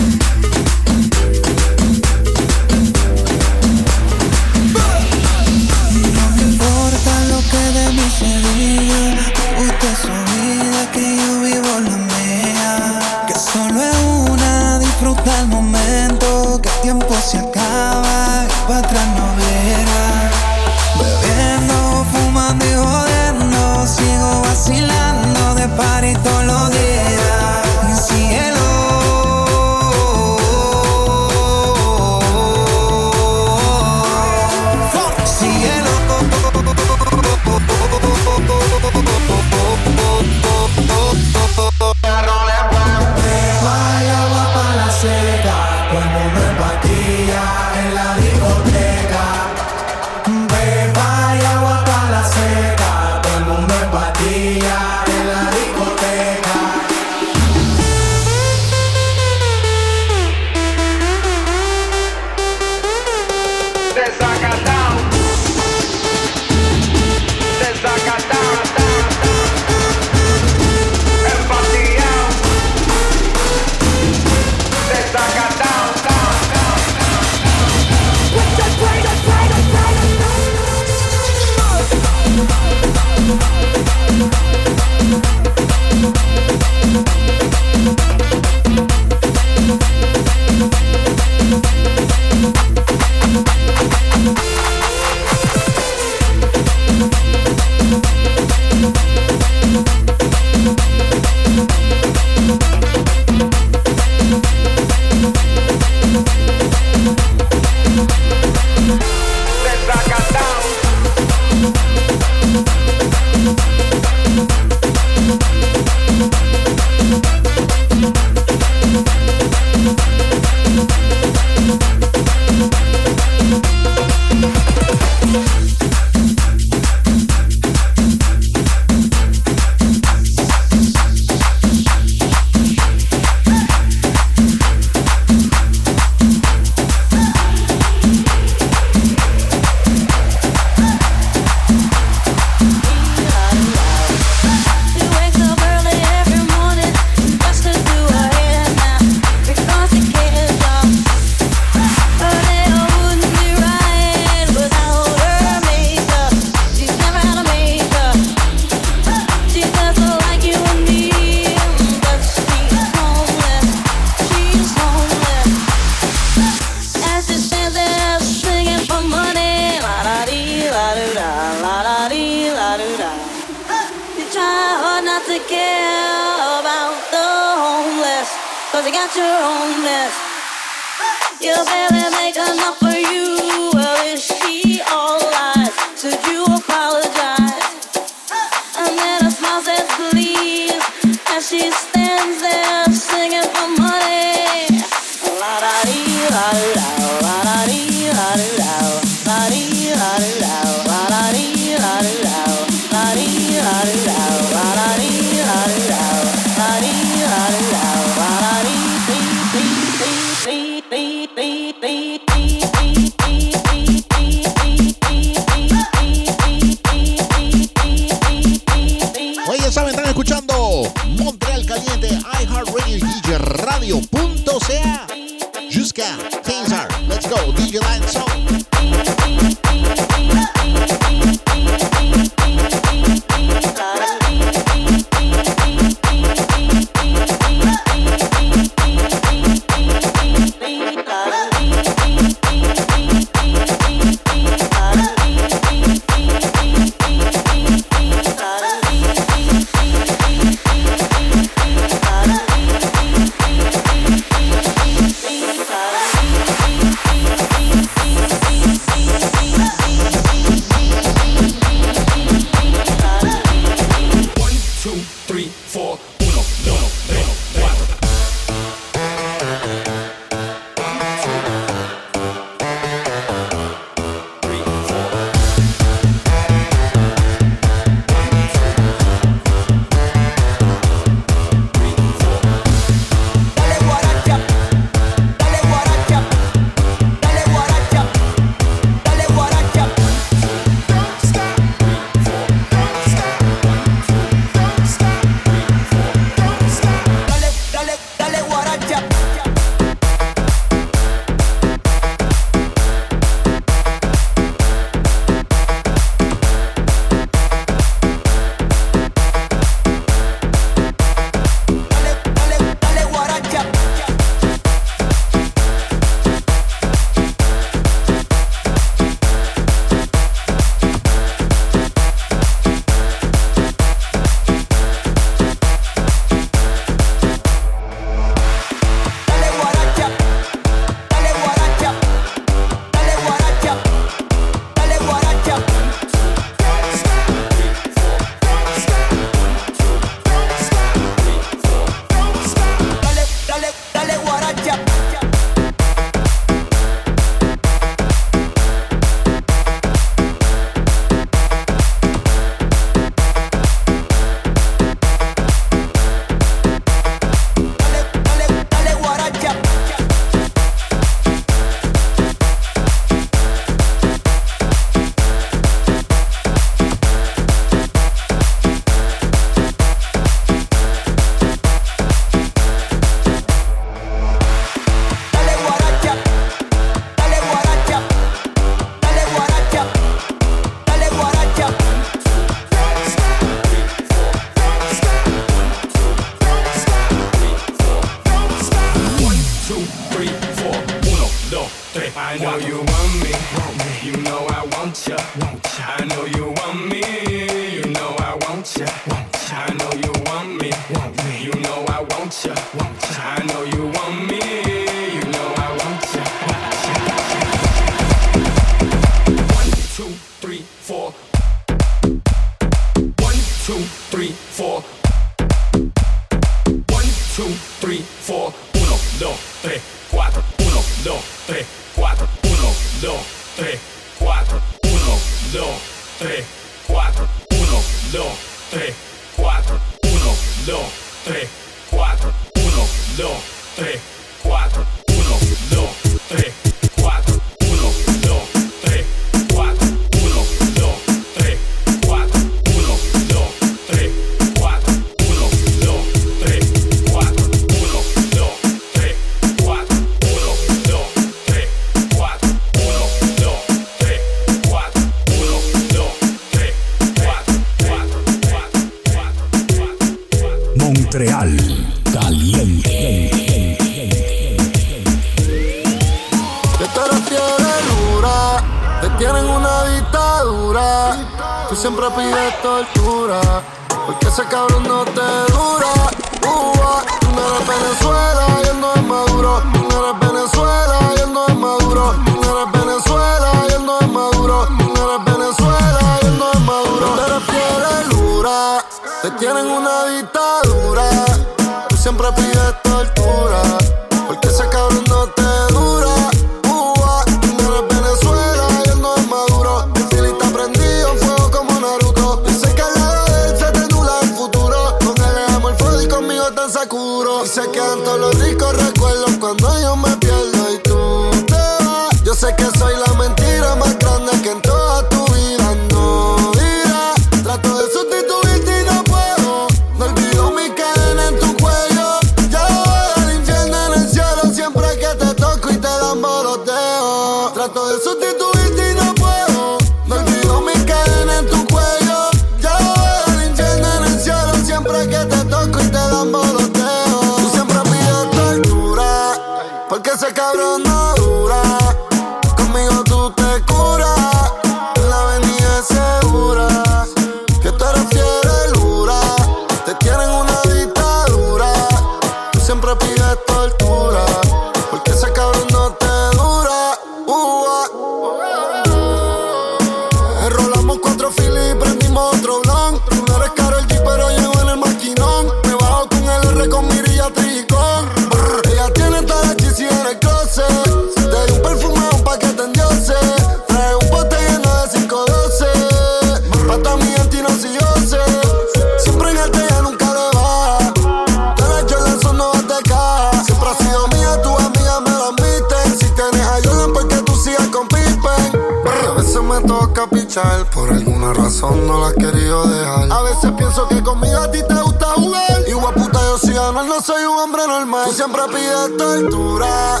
soy 597.00 597.24
un 597.24 597.38
hombre 597.38 597.66
normal. 597.66 598.04
Tú 598.06 598.12
siempre 598.12 598.42
pides 598.48 598.96
tortura, 598.96 600.00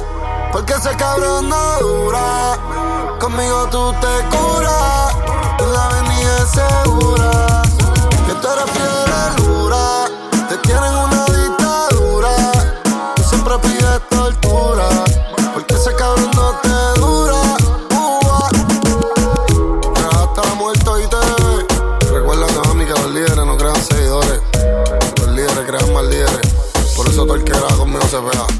porque 0.52 0.72
ese 0.74 0.96
cabrón 0.96 1.48
no 1.48 1.78
dura. 1.80 2.58
Conmigo 3.20 3.68
tú 3.70 3.92
te 4.00 4.36
curas, 4.36 5.14
tú 5.58 5.66
la 5.66 5.84
avenida 5.86 6.46
segura. 6.46 7.62
Que 8.26 8.34
tú 8.34 8.48
eres 8.48 8.70
fiel 8.70 9.12
a 9.12 9.40
Lura, 9.40 10.04
te 10.48 10.56
tienen 10.58 10.94
una 10.94 11.17
around. 28.18 28.57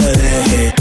Te. 0.00 0.74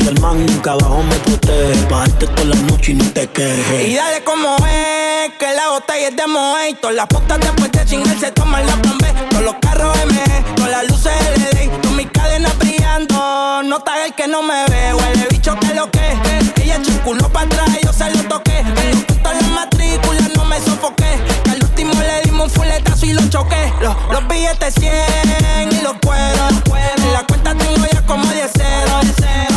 Y 0.00 0.08
el 0.08 0.20
man 0.20 0.44
nunca 0.46 0.72
abajo 0.72 1.02
me 1.02 1.16
protege. 1.16 1.86
Bajarte 1.90 2.26
toda 2.26 2.44
la 2.44 2.56
noche 2.62 2.92
y 2.92 2.94
no 2.94 3.04
te 3.12 3.26
quejes. 3.28 3.88
Y 3.88 3.94
dale 3.94 4.22
como 4.24 4.56
es, 4.56 5.32
que 5.38 5.52
la 5.54 5.68
botella 5.70 6.08
es 6.08 6.16
de 6.16 6.26
Moe. 6.26 6.76
Las 6.94 7.06
putas 7.06 7.40
después 7.40 7.72
de 7.72 7.84
chingar 7.84 8.18
se 8.18 8.30
toman 8.32 8.66
la 8.66 8.76
plan 8.76 8.98
B. 8.98 9.06
Todos 9.30 9.44
los 9.44 9.54
carros 9.60 9.96
M, 10.02 10.44
con 10.56 10.70
las 10.70 10.88
luces 10.88 11.12
LED. 11.52 11.70
Con 11.82 11.96
mis 11.96 12.10
cadenas 12.10 12.56
brillando, 12.58 13.62
nota 13.64 14.04
el 14.04 14.14
que 14.14 14.28
no 14.28 14.42
me 14.42 14.64
ve. 14.68 14.94
Huele 14.94 15.26
bicho 15.30 15.56
que 15.58 15.74
lo 15.74 15.90
que. 15.90 16.16
Ella 16.62 16.80
culo 17.04 17.28
para 17.28 17.46
atrás, 17.46 17.68
yo 17.82 17.92
se 17.92 18.10
lo 18.10 18.22
toqué. 18.24 18.58
En 18.58 18.90
los 18.90 19.04
puntos 19.04 19.32
en 19.32 19.42
la 19.42 19.48
matrícula 19.48 20.28
no 20.36 20.44
me 20.44 20.60
sofoqué. 20.60 21.18
Que 21.44 21.50
al 21.50 21.62
último 21.62 21.92
le 21.94 22.22
dimos 22.22 22.46
un 22.48 22.50
fuletazo 22.50 23.06
y 23.06 23.12
lo 23.12 23.28
choqué. 23.28 23.72
Los, 23.80 23.94
los 24.10 24.28
billetes 24.28 24.74
100 24.74 25.72
y 25.72 25.80
los 25.82 25.94
cueros. 26.04 26.52
En 26.98 27.12
la 27.12 27.24
cuenta 27.26 27.54
tengo 27.54 27.86
ya 27.92 27.95
como 28.16 28.32
10 28.32 28.50
ceros. 28.52 29.06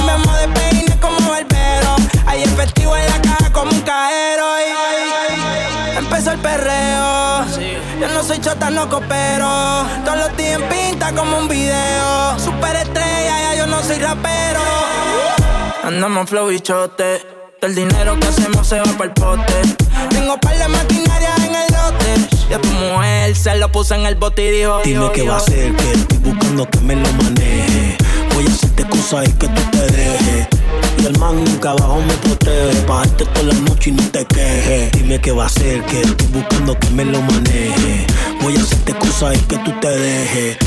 Me 0.05 0.38
de 0.41 0.60
peine 0.60 0.99
como 0.99 1.30
barbero. 1.30 1.95
Hay 2.26 2.43
efectivo 2.43 2.95
en 2.97 3.05
la 3.05 3.22
caja 3.22 3.53
como 3.53 3.72
un 3.72 3.82
cajero. 3.82 4.45
y- 4.60 5.97
Empezó 5.97 6.32
el 6.32 6.39
perreo. 6.39 7.45
Yo 8.01 8.07
no 8.14 8.24
soy 8.24 8.39
chota, 8.41 8.70
no 8.70 8.89
coopero. 8.89 9.86
Todos 10.03 10.18
los 10.20 10.38
días 10.38 10.60
en 10.62 10.68
pinta 10.70 11.14
como 11.14 11.38
un 11.38 11.47
video. 11.47 12.38
Super 12.39 12.76
estrella, 12.76 13.39
ya 13.41 13.55
yo 13.55 13.68
no 13.68 13.82
soy 13.82 13.97
rapero. 13.99 14.60
Andamos 15.84 16.30
flow 16.30 16.47
bichote. 16.47 17.26
El 17.62 17.76
dinero 17.76 18.18
que 18.20 18.28
hacemos 18.28 18.68
se 18.68 18.80
va 18.80 18.86
para 18.86 19.05
el 19.05 19.12
pote. 19.12 19.53
Tengo 20.10 20.38
par 20.39 20.57
de 20.57 20.68
maquinaria 20.68 21.34
en 21.38 21.55
el 21.55 21.68
lote. 21.74 22.36
Y 22.49 22.53
a 22.53 22.60
tu 22.62 22.68
mujer 22.70 23.36
se 23.36 23.55
lo 23.55 23.72
puse 23.72 23.95
en 23.95 24.05
el 24.05 24.16
bote 24.16 24.43
y 24.43 24.51
dijo: 24.51 24.82
Dime 24.84 25.12
qué 25.14 25.28
va 25.28 25.36
a 25.36 25.38
hacer, 25.38 25.74
que 25.76 25.91
estoy 25.91 26.18
buscando 26.20 26.70
que 26.70 26.80
me 26.80 26.95
lo 26.95 27.12
maneje. 27.14 27.97
Voy 28.39 28.47
a 28.47 28.53
hacerte 28.53 28.85
cosas 28.85 29.27
y 29.27 29.33
que 29.33 29.47
tú 29.49 29.61
te 29.69 29.81
dejes. 29.91 30.47
Y 31.01 31.05
el 31.05 31.17
man 31.17 31.43
nunca 31.43 31.71
abajo 31.71 32.01
me 32.01 32.13
protege. 32.15 32.85
Bajarte 32.87 33.25
toda 33.25 33.43
la 33.43 33.53
noche 33.53 33.89
y 33.89 33.93
no 33.93 34.03
te 34.09 34.25
quejes. 34.25 34.91
Dime 34.91 35.19
qué 35.19 35.31
va 35.31 35.43
a 35.43 35.47
hacer, 35.47 35.81
que 35.83 36.01
estoy 36.01 36.27
buscando 36.27 36.77
que 36.77 36.89
me 36.89 37.05
lo 37.05 37.21
maneje. 37.21 38.07
Voy 38.41 38.55
a 38.57 38.61
hacerte 38.61 38.93
cosas 38.95 39.35
y 39.37 39.39
que 39.41 39.57
tú 39.59 39.71
te 39.79 39.89
dejes. 39.89 40.57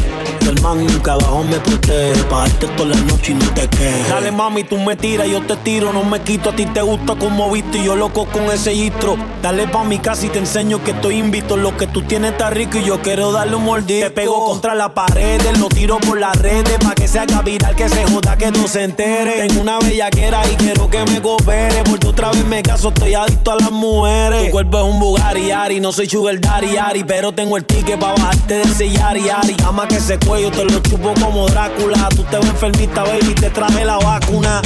Y 0.40 0.48
el 0.48 0.60
man 0.60 0.86
nunca 0.86 1.12
abajo 1.12 1.44
me 1.44 1.56
protege. 1.56 2.22
Bajarte 2.30 2.66
toda 2.68 2.90
la 2.90 2.96
noche 3.02 3.32
y 3.32 3.34
no 3.34 3.46
te 3.54 3.68
quejes. 3.68 4.08
Dale 4.08 4.32
mami, 4.32 4.64
tú 4.64 4.78
me 4.78 4.96
tiras, 4.96 5.28
yo 5.28 5.42
te 5.42 5.56
tiro, 5.56 5.92
no 5.92 6.02
me 6.04 6.20
quito. 6.20 6.50
A 6.50 6.56
ti 6.56 6.66
te 6.66 6.80
gusta 6.80 7.14
como 7.14 7.50
viste 7.50 7.78
y 7.78 7.84
yo 7.84 7.96
loco 7.96 8.26
con 8.26 8.44
ese 8.44 8.72
gistro. 8.72 9.16
Dale 9.42 9.68
pa' 9.68 9.84
mi 9.84 9.98
casa 9.98 10.26
y 10.26 10.28
te 10.30 10.38
enseño 10.38 10.82
que 10.82 10.92
estoy 10.92 11.18
invito. 11.18 11.56
Lo 11.56 11.76
que 11.76 11.86
tú 11.86 12.02
tienes 12.02 12.32
está 12.32 12.48
rico 12.50 12.78
y 12.78 12.84
yo 12.84 13.02
quiero 13.02 13.32
darle 13.32 13.56
un 13.56 13.64
mordisco. 13.64 14.08
Te 14.08 14.10
pego 14.10 14.46
contra 14.46 14.74
la 14.74 14.94
pared, 14.94 15.40
lo 15.58 15.68
tiro 15.68 15.98
por 15.98 16.18
las 16.18 16.36
redes. 16.36 16.78
Pa' 16.78 16.94
que 16.94 17.06
se 17.06 17.18
haga 17.18 17.42
viral, 17.42 17.76
que 17.76 17.88
se 17.88 18.04
joda, 18.04 18.36
que 18.38 18.50
no 18.50 18.66
se 18.66 18.84
entere. 18.84 19.46
Tengo 19.48 19.60
una 19.60 19.78
bellaquera 20.22 20.42
y 20.50 20.56
quiero 20.56 20.88
que 20.88 21.04
me 21.04 21.20
coopere. 21.20 21.82
Porque 21.84 22.06
otra 22.08 22.30
vez 22.30 22.44
me 22.44 22.62
caso, 22.62 22.88
estoy 22.88 23.14
adicto 23.14 23.52
a 23.52 23.56
las 23.56 23.70
mujeres. 23.70 24.46
Tu 24.46 24.50
cuerpo 24.50 24.78
es 24.78 24.84
un 24.84 25.00
Bugatti, 25.00 25.50
Ari, 25.50 25.80
no 25.80 25.92
soy 25.92 26.08
sugar 26.08 26.40
daddy, 26.40 26.76
Ari. 26.76 27.04
Pero 27.04 27.32
tengo 27.32 27.56
el 27.56 27.64
ticket 27.64 27.98
pa' 27.98 28.12
bajarte 28.12 28.54
de 28.54 28.62
ese 28.62 28.90
yari, 28.90 29.28
Ari. 29.28 29.56
Ama 29.66 29.88
que 29.88 29.96
ese 29.96 30.18
cuello 30.18 30.50
te 30.50 30.64
lo 30.64 30.78
chupo 30.80 31.14
como 31.20 31.46
Drácula. 31.48 32.08
Tú 32.10 32.24
te 32.24 32.38
ves 32.38 32.48
enfermita, 32.48 33.02
baby, 33.04 33.34
te 33.34 33.50
traje 33.50 33.84
la 33.84 33.98
vacuna. 33.98 34.62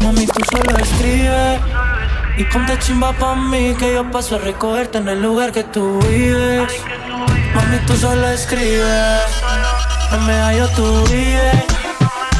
Mami, 0.00 0.26
tú 0.26 0.40
solo 0.50 0.78
escribe 0.78 1.91
y 2.42 2.44
ponte 2.46 2.76
chimba 2.80 3.12
pa' 3.12 3.36
mí 3.36 3.72
que 3.78 3.94
yo 3.94 4.10
paso 4.10 4.34
a 4.34 4.38
recogerte 4.38 4.98
en 4.98 5.06
el 5.08 5.22
lugar 5.22 5.52
que 5.52 5.62
tú 5.62 6.00
vives. 6.00 6.72
Mami, 7.54 7.78
tú 7.86 7.94
solo 7.94 8.28
escribe, 8.30 9.00
en 10.12 10.26
medallo 10.26 10.66
tú 10.74 11.04
vives. 11.04 11.64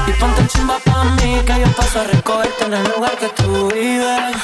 Y 0.08 0.12
ponte 0.18 0.44
chimba 0.48 0.78
pa' 0.84 1.04
mí 1.04 1.40
que 1.46 1.54
yo 1.60 1.68
paso 1.76 2.00
a 2.00 2.04
recogerte 2.04 2.64
en 2.64 2.74
el 2.74 2.84
lugar 2.92 3.16
que 3.16 3.28
tú 3.28 3.68
vives. 3.68 4.36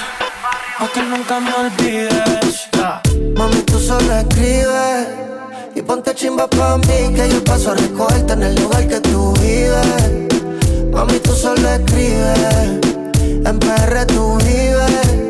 Pa' 0.79 0.89
que 0.95 1.03
nunca 1.03 1.41
me 1.41 1.53
olvides. 1.53 2.69
Mami, 3.37 3.63
tú 3.63 3.81
solo 3.81 4.13
escribes 4.15 5.09
y 5.75 5.83
ponte 5.83 6.15
chimba 6.15 6.47
pa' 6.47 6.79
mí 6.79 7.15
que 7.17 7.29
yo 7.29 7.43
paso 7.43 7.73
a 7.73 7.75
recogerte 7.75 8.33
en 8.35 8.43
el 8.45 8.55
lugar 8.55 8.87
que 8.87 9.01
tú 9.01 9.35
vives. 9.41 10.29
Mami, 10.93 11.19
tú 11.19 11.33
solo 11.35 11.69
escribes, 11.69 12.49
en 13.45 13.59
PR 13.59 14.07
tú 14.07 14.39
vives. 14.39 15.28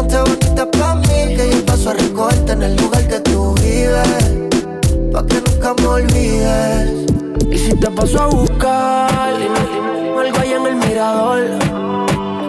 Ponte 0.00 0.18
bonita 0.18 0.64
pa' 0.64 0.94
mí 0.94 1.36
que 1.36 1.50
yo 1.52 1.66
paso 1.66 1.90
a 1.90 1.92
recogerte 1.92 2.52
en 2.52 2.62
el 2.62 2.74
lugar 2.74 3.06
que 3.06 3.20
tú 3.20 3.54
vives. 3.56 4.48
Pa' 5.12 5.26
que 5.26 5.42
nunca 5.42 5.74
me 5.74 5.86
olvides. 5.86 7.04
Y 7.50 7.58
si 7.58 7.74
te 7.74 7.90
paso 7.90 8.22
a 8.22 8.26
buscar, 8.28 9.10
algo 9.12 10.38
ahí 10.40 10.54
en 10.54 10.66
el 10.66 10.76
mirador. 10.76 11.40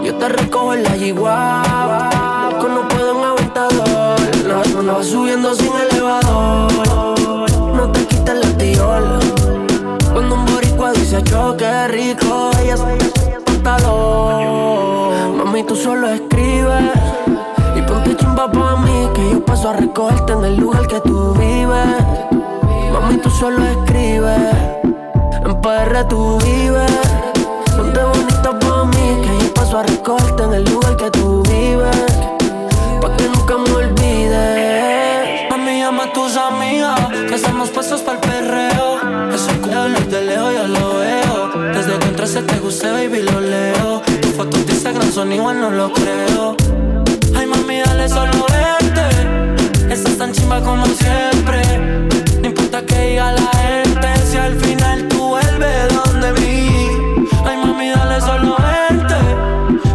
Yo 0.02 0.16
te 0.16 0.30
recojo 0.30 0.76
en 0.76 0.84
la 0.84 0.96
yigua, 0.96 1.62
que 2.62 2.70
no 2.70 2.88
puedo 2.88 3.20
en 3.20 3.26
aventador. 3.26 4.20
No, 4.48 4.82
no, 4.82 5.04
subiendo 5.04 5.54
sin 5.54 5.74
elevador. 5.92 6.72
No 7.76 7.92
te 7.92 8.06
quites 8.06 8.46
la 8.46 8.58
tiola. 8.58 9.20
Cuando 10.14 10.36
un 10.36 10.46
boricua 10.46 10.94
dice 10.94 11.22
choque 11.22 11.90
rico, 11.90 12.52
ella 12.62 12.78
se 12.78 13.21
Mami, 15.38 15.64
tú 15.64 15.76
solo 15.76 16.10
escribes. 16.10 16.84
Y 17.76 17.82
ponte 17.84 18.16
chimba 18.16 18.52
pa' 18.52 18.76
mí, 18.78 19.10
que 19.14 19.32
yo 19.32 19.46
paso 19.46 19.70
a 19.70 19.74
recogerte 19.74 20.34
en 20.34 20.46
el 20.46 20.58
lugar 20.58 20.88
que 20.88 21.00
tú 21.02 21.34
vives. 21.34 21.88
Mami, 22.92 23.18
tú 23.18 23.30
solo 23.30 23.64
escribes. 23.66 24.56
En 25.46 25.62
PR 25.62 26.08
tú 26.08 26.40
vives. 26.40 26.92
Ponte 27.78 28.04
bonita 28.04 28.60
pa' 28.60 28.86
mí, 28.86 29.22
que 29.24 29.46
yo 29.46 29.54
paso 29.54 29.78
a 29.80 29.84
recogerte 29.84 30.44
en 30.44 30.54
el 30.54 30.64
lugar 30.66 30.96
que 30.98 31.12
tú 31.12 31.44
vives. 31.44 32.11
Estamos 37.42 37.70
puestos 37.72 38.02
para 38.02 38.20
el 38.20 38.30
perreo. 38.30 39.32
Ese 39.34 39.52
culo 39.60 39.84
de 39.90 40.22
lejos 40.22 40.54
yo 40.54 40.68
lo 40.68 41.00
veo. 41.00 41.74
Desde 41.74 41.98
que 41.98 42.08
entraste 42.08 42.42
te 42.44 42.60
gusté, 42.60 42.92
baby, 42.92 43.24
lo 43.24 43.42
leo. 43.42 44.02
Tus 44.22 44.32
fotos 44.32 44.66
de 44.68 44.74
Instagram 44.74 45.12
son 45.12 45.32
igual, 45.32 45.60
no 45.60 45.72
lo 45.72 45.92
creo. 45.92 46.56
Ay, 47.36 47.48
mami, 47.48 47.80
dale 47.80 48.08
solo 48.08 48.46
verte. 48.48 49.08
Estás 49.92 50.18
tan 50.20 50.32
chimba 50.34 50.62
como 50.62 50.86
siempre. 50.86 51.62
No 52.42 52.48
importa 52.48 52.86
que 52.86 53.10
diga 53.10 53.32
la 53.32 53.50
gente, 53.64 54.08
si 54.30 54.38
al 54.38 54.56
final 54.58 55.08
tú 55.08 55.30
vuelves 55.30 55.88
donde 55.96 56.34
mí. 56.42 56.88
Ay, 57.44 57.58
mami, 57.58 57.90
dale 57.90 58.22
solo 58.22 58.56
verte. 58.70 59.20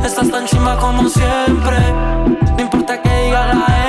Estás 0.04 0.28
tan 0.30 0.46
chimba 0.46 0.76
como 0.78 1.08
siempre. 1.08 1.78
No 2.56 2.60
importa 2.60 3.00
que 3.00 3.08
diga 3.24 3.54
la 3.54 3.66
gente, 3.66 3.85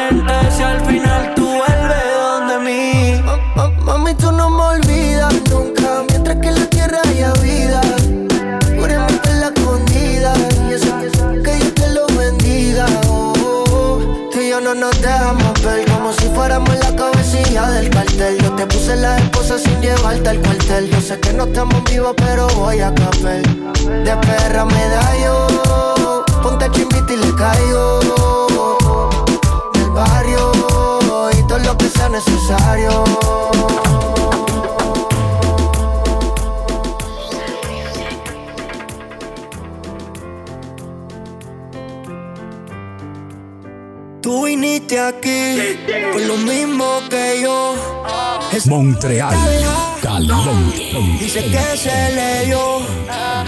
Yo 20.67 21.01
sé 21.01 21.17
que 21.21 21.31
no 21.31 21.45
estamos 21.45 21.81
vivos 21.85 22.13
pero 22.17 22.45
voy 22.49 22.81
a 22.81 22.93
caper. 22.93 23.41
De 24.03 24.17
perra 24.17 24.65
medallo 24.65 25.47
Ponte 26.43 26.69
chimbita 26.71 27.13
y 27.13 27.15
le 27.15 27.33
caigo. 27.35 27.99
Del 29.73 29.89
barrio 29.91 30.51
Y 31.39 31.47
todo 31.47 31.59
lo 31.59 31.77
que 31.77 31.87
sea 31.87 32.09
necesario. 32.09 33.05
Tú 44.21 44.45
viniste 44.45 44.99
aquí 44.99 45.79
por 46.11 46.21
lo 46.21 46.35
mismo 46.35 46.99
que 47.09 47.39
yo. 47.41 47.96
Montreal, 48.67 49.37
caliente. 50.01 51.17
Dice 51.19 51.45
que 51.45 51.77
se 51.77 52.11
le 52.13 52.45
dio 52.47 52.81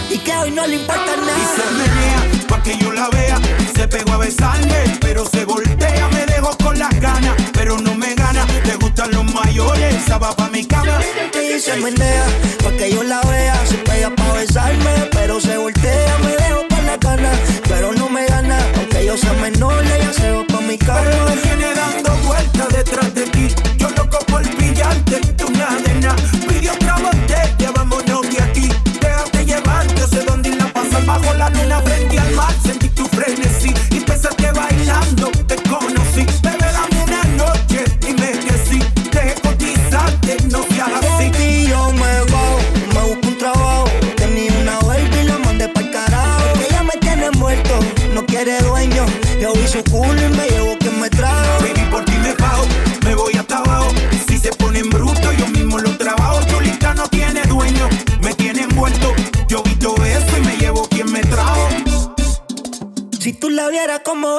y 0.08 0.16
que 0.18 0.32
hoy 0.34 0.50
no 0.50 0.66
le 0.66 0.76
importa 0.76 1.16
nada. 1.16 1.32
Y 1.36 1.44
se 1.56 1.66
menea 1.76 2.46
pa' 2.48 2.62
que 2.62 2.78
yo 2.78 2.92
la 2.92 3.08
vea. 3.10 3.38
Se 3.74 3.86
pegó 3.86 4.12
a 4.14 4.18
besarme, 4.18 4.98
pero 5.00 5.26
se 5.26 5.44
voltea. 5.44 6.08
Me 6.08 6.24
dejo 6.26 6.56
con 6.62 6.78
las 6.78 6.98
ganas, 7.00 7.34
pero 7.52 7.78
no 7.78 7.94
me 7.94 8.14
gana. 8.14 8.46
Le 8.64 8.76
gustan 8.76 9.10
los 9.10 9.24
mayores, 9.34 9.94
esa 9.96 10.16
va 10.16 10.34
pa' 10.34 10.48
mi 10.48 10.64
cama. 10.64 10.98
Y 11.34 11.60
se 11.60 11.76
menea 11.76 12.24
pa' 12.62 12.70
que 12.72 12.90
yo 12.90 13.02
la 13.02 13.20
vea. 13.22 13.60
Se 13.66 13.76
pega 13.78 14.14
pa' 14.14 14.32
besarme, 14.32 15.08
pero 15.12 15.40
se 15.40 15.58
voltea. 15.58 16.18
Me 16.22 16.36
dejo 16.36 16.66
con 16.68 16.86
las 16.86 17.00
ganas, 17.00 17.38
pero 17.68 17.92
no 17.92 18.08
me 18.08 18.26
gana. 18.26 18.58
Aunque 18.76 19.04
yo 19.04 19.16
sea 19.18 19.32
menor, 19.34 19.84
le 19.84 19.98
va 20.32 20.46
pa' 20.46 20.60
mi 20.60 20.78
cama. 20.78 21.00
Pero 21.04 21.24
me 21.26 21.36
viene 21.36 21.74
dando 21.74 22.16
vueltas 22.26 22.68
detrás 22.68 23.14
de 23.14 23.22
ti. 23.26 23.48
Yo 23.76 23.90
loco 23.90 24.18
Pidió 26.48 26.72
trabajo 26.78 27.19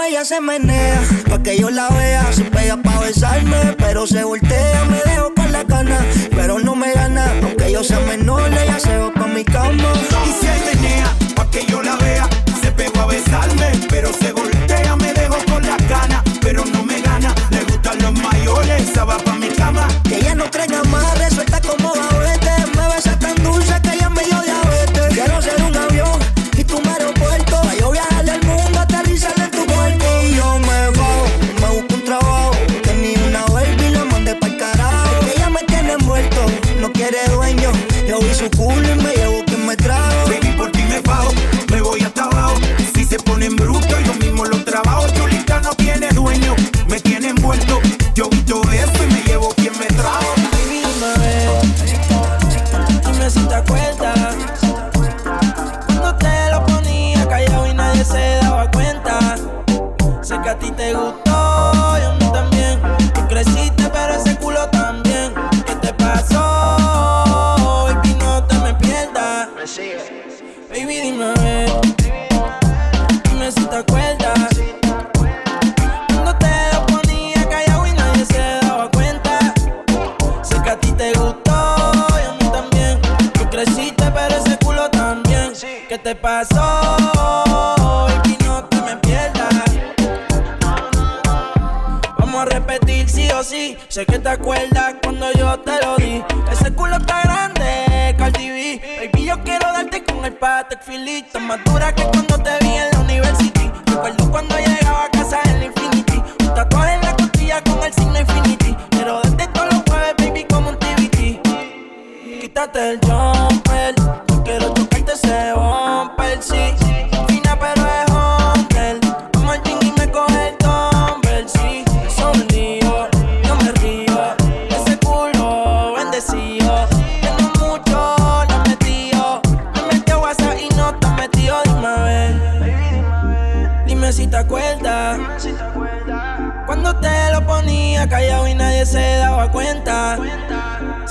ella 0.08 0.26
se 0.26 0.42
menea, 0.42 1.02
pa' 1.30 1.42
que 1.44 1.58
yo 1.58 1.70
la 1.70 1.90
vea. 1.90 2.32
Se 2.34 2.44
pega 2.44 2.78
pa' 2.78 3.00
besarme, 3.00 3.76
pero 3.78 4.08
se 4.08 4.24
voltea. 4.24 4.86
Me 4.86 5.00
dejo 5.12 5.34
con 5.36 5.52
la 5.52 5.64
cana, 5.66 6.00
pero 6.32 6.60
no 6.60 6.76
me 6.76 6.94
gana. 6.94 7.32
Aunque 7.44 7.72
yo 7.72 7.84
sea 7.84 8.00
menor, 8.02 8.52
ella 8.54 8.80
se 8.80 8.98
va 8.98 9.12
pa' 9.12 9.28
mi 9.28 9.44
cama. 9.44 9.92
Y 10.26 10.46
se 10.46 10.76
menea, 10.76 11.14
pa' 11.36 11.50
que 11.50 11.66
yo 11.66 11.82
la 11.82 11.96
vea. 11.98 12.28
Se 12.62 12.72
pegó 12.72 13.02
a 13.02 13.06
besarme, 13.08 13.72
pero 13.90 14.12
se 14.14 14.32
voltea. 14.32 14.96
Me 14.96 15.14
dejo 15.14 15.38
con 15.52 15.66
la 15.66 15.78
cana, 15.88 16.24
pero 16.42 16.66
no 16.66 16.84
me 16.84 17.02
gana. 17.02 17.34
Le 17.50 17.64
gustan 17.64 18.02
los 18.02 18.14
mayores, 18.14 18.90
esa 18.90 19.06
va 19.06 19.18
pa' 19.18 19.36
mi 19.36 19.50
cama. 19.50 19.88
Que 20.08 20.18
ella 20.18 20.36
no 20.36 20.50
traiga 20.50 20.84
más, 20.86 21.18
resuelta 21.18 21.62
como 21.62 21.94
va 21.96 22.21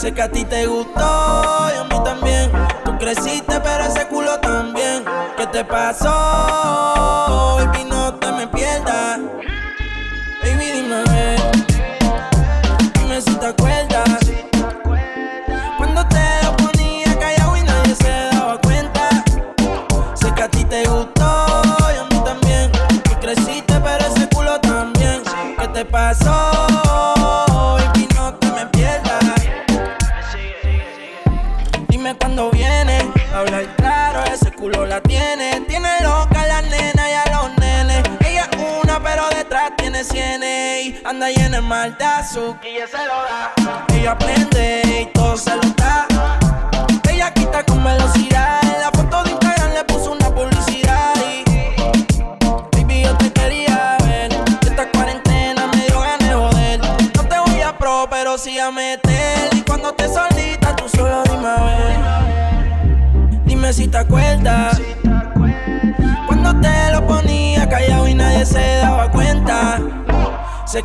Sé 0.01 0.15
que 0.15 0.23
a 0.23 0.33
ti 0.33 0.47
te 0.47 0.65
gustó 0.65 1.69
y 1.75 1.77
a 1.77 1.85
mí 1.85 2.03
también. 2.03 2.51
Tú 2.87 2.97
creciste, 2.97 3.61
pero 3.61 3.85
ese 3.85 4.09
culo 4.09 4.41
también. 4.41 5.05
¿Qué 5.37 5.47
te 5.49 5.63
pasó? 5.63 7.41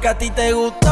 a 0.07 0.13
ti 0.13 0.29
te 0.29 0.53
gusta. 0.53 0.84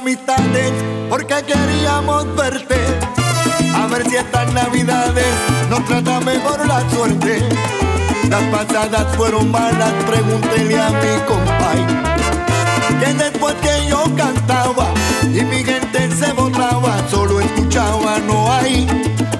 Amistades 0.00 0.72
porque 1.10 1.34
queríamos 1.46 2.24
verte. 2.34 2.80
A 3.74 3.86
ver 3.86 4.08
si 4.08 4.16
estas 4.16 4.50
navidades 4.54 5.26
nos 5.68 5.84
trata 5.84 6.20
mejor 6.20 6.66
la 6.66 6.88
suerte. 6.90 7.42
Las 8.28 8.42
pasadas 8.44 9.14
fueron 9.16 9.50
malas, 9.50 9.92
pregúntele 10.06 10.80
a 10.80 10.90
mi 10.90 11.20
compay. 11.28 11.86
Que 13.00 13.12
después 13.12 13.54
que 13.56 13.88
yo 13.88 14.04
cantaba 14.16 14.86
y 15.24 15.44
mi 15.44 15.62
gente 15.62 16.10
se 16.16 16.32
votaba, 16.32 16.96
solo 17.10 17.40
escuchaba, 17.40 18.18
no 18.26 18.50
hay. 18.50 18.86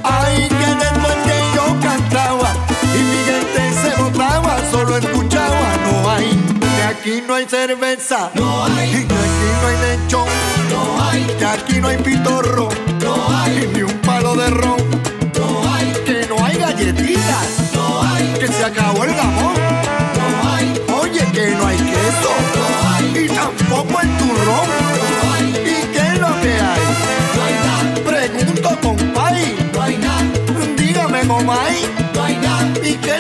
Ay, 0.03 0.49
que 0.49 0.75
después 0.85 1.17
que 1.25 1.37
yo 1.55 1.65
cantaba 1.81 2.53
y 2.95 2.99
mi 3.11 3.21
gente 3.31 3.63
se 3.83 4.03
votaba, 4.03 4.59
solo 4.71 4.97
escuchaba, 4.99 5.69
no 5.87 6.11
hay. 6.11 6.29
Que 6.77 6.83
aquí 6.83 7.23
no 7.27 7.35
hay 7.35 7.47
cerveza, 7.49 8.31
no 8.35 8.65
hay. 8.65 8.91
Que 8.91 9.15
aquí 9.15 9.49
no 9.61 9.69
hay 9.69 9.77
lechón, 9.99 10.29
no 10.81 11.05
hay. 11.05 11.25
Que 11.39 11.45
aquí 11.45 11.81
no 11.81 11.89
hay 11.89 11.99
pitorro, 11.99 12.69
no 13.01 13.37
hay. 13.37 13.71
Ni 13.75 13.83
un 13.83 13.99
palo 14.01 14.35
de 14.35 14.51
ron, 14.51 14.77
no 15.39 15.75
hay. 15.75 15.93
Que 16.05 16.27
no 16.29 16.45
hay 16.45 16.57
galletitas, 16.57 17.73
no 17.75 18.03
hay. 18.03 18.27
Que 18.39 18.49
se 18.49 18.65
acabó 18.65 19.05
el 19.05 19.15
jamón, 19.15 19.55
no 19.55 20.53
hay. 20.53 20.83
Oye, 21.01 21.25
que 21.33 21.51
no 21.57 21.67
hay 21.67 21.77
queso, 21.77 22.33
no 22.57 22.67
hay. 22.91 23.25
Y 23.25 23.29
tampoco 23.29 24.01
el 24.01 24.09
turrón, 24.19 24.69
no 25.23 25.35
hay. 25.35 25.49
¿Y 25.51 25.87
qué 25.93 26.03
es 26.13 26.19
lo 26.19 26.41
que 26.41 26.53
hay? 26.71 26.85
No 27.37 27.43
hay 27.45 27.55
nada. 27.67 27.95
Pregunto, 28.05 28.79
compay, 28.83 29.71
no 29.73 29.83
hay 29.83 29.97
nada. 29.99 30.25
Dígame, 30.77 31.21
comay, 31.27 31.87
no 32.15 32.25
hay 32.25 32.37
nada. 32.37 32.69
¿Y 32.83 32.95
qué 32.97 33.17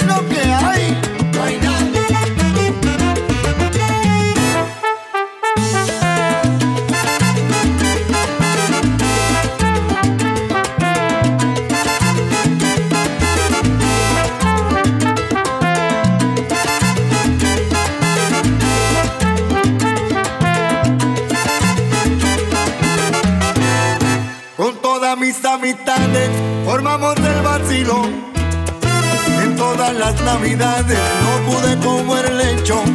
navidades 30.32 30.98
no 31.24 31.32
pude 31.50 31.76
comer 31.78 32.32
lechón. 32.32 32.88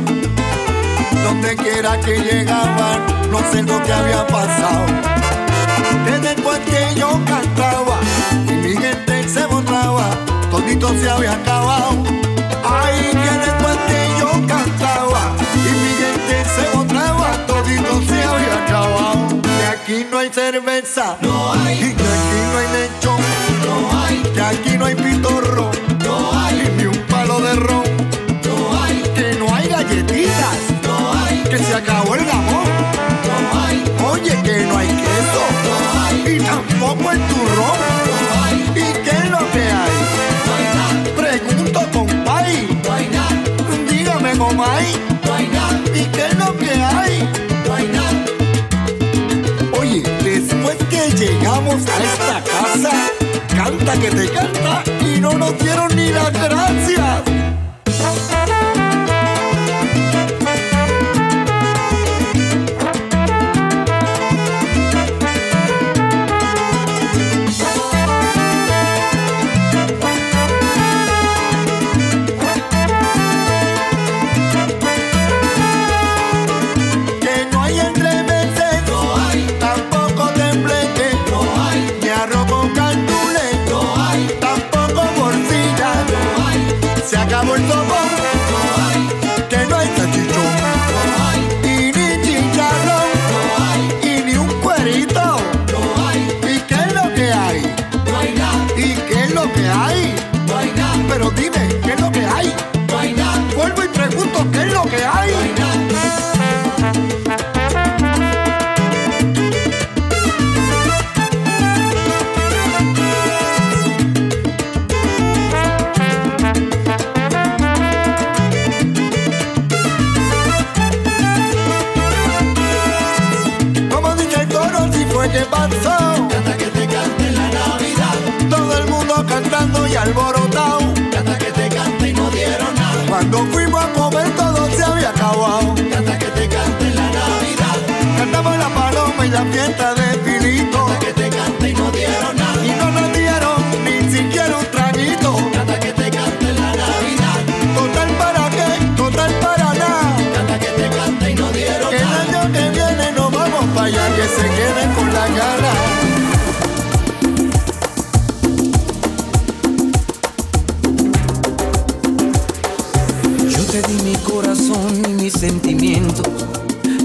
Donde 1.24 1.56
quiera 1.56 2.00
que 2.00 2.18
llegaban, 2.20 3.00
no 3.32 3.40
sé 3.52 3.64
lo 3.64 3.82
que 3.84 3.92
había 3.92 4.26
pasado. 4.28 4.86
Que 6.06 6.16
después 6.28 6.60
que 6.60 7.00
yo 7.00 7.10
cantaba 7.26 7.98
y 8.48 8.54
mi 8.64 8.74
gente 8.78 9.28
se 9.28 9.48
mostraba, 9.48 10.08
todito 10.50 10.90
se 11.00 11.10
había 11.10 11.34
acabado. 11.34 12.04
Ay, 12.64 13.00
que 13.24 13.34
después 13.46 13.78
que 13.90 14.02
yo 14.20 14.30
cantaba 14.54 15.22
y 15.56 15.72
mi 15.84 15.92
gente 16.04 16.36
se 16.56 16.64
mostraba, 16.76 17.28
todito 17.48 17.94
se 18.10 18.24
había 18.24 18.56
acabado. 18.64 19.42
Que 19.42 19.66
aquí 19.76 20.08
no 20.10 20.20
hay 20.20 20.30
cerveza, 20.30 21.18
no 21.22 21.54
hay. 21.54 21.76
Y 21.86 21.94
que 22.00 22.08
aquí 22.18 22.40
no 22.52 22.58
hay 22.60 22.68
lechón, 22.78 23.22
no 23.66 24.04
hay. 24.04 24.18
Que 24.34 24.42
aquí 24.42 24.78
no 24.78 24.86
hay 24.86 24.96
pitorro, 24.96 25.45
llegamos 51.18 51.76
a 51.88 52.04
esta 52.04 52.44
casa, 52.44 52.92
canta 53.56 53.94
que 53.94 54.10
te 54.10 54.30
canta 54.30 54.84
y 55.02 55.20
no 55.20 55.34
nos 55.34 55.58
dieron 55.60 55.96
ni 55.96 56.10
las 56.10 56.32
gracias. 56.34 57.35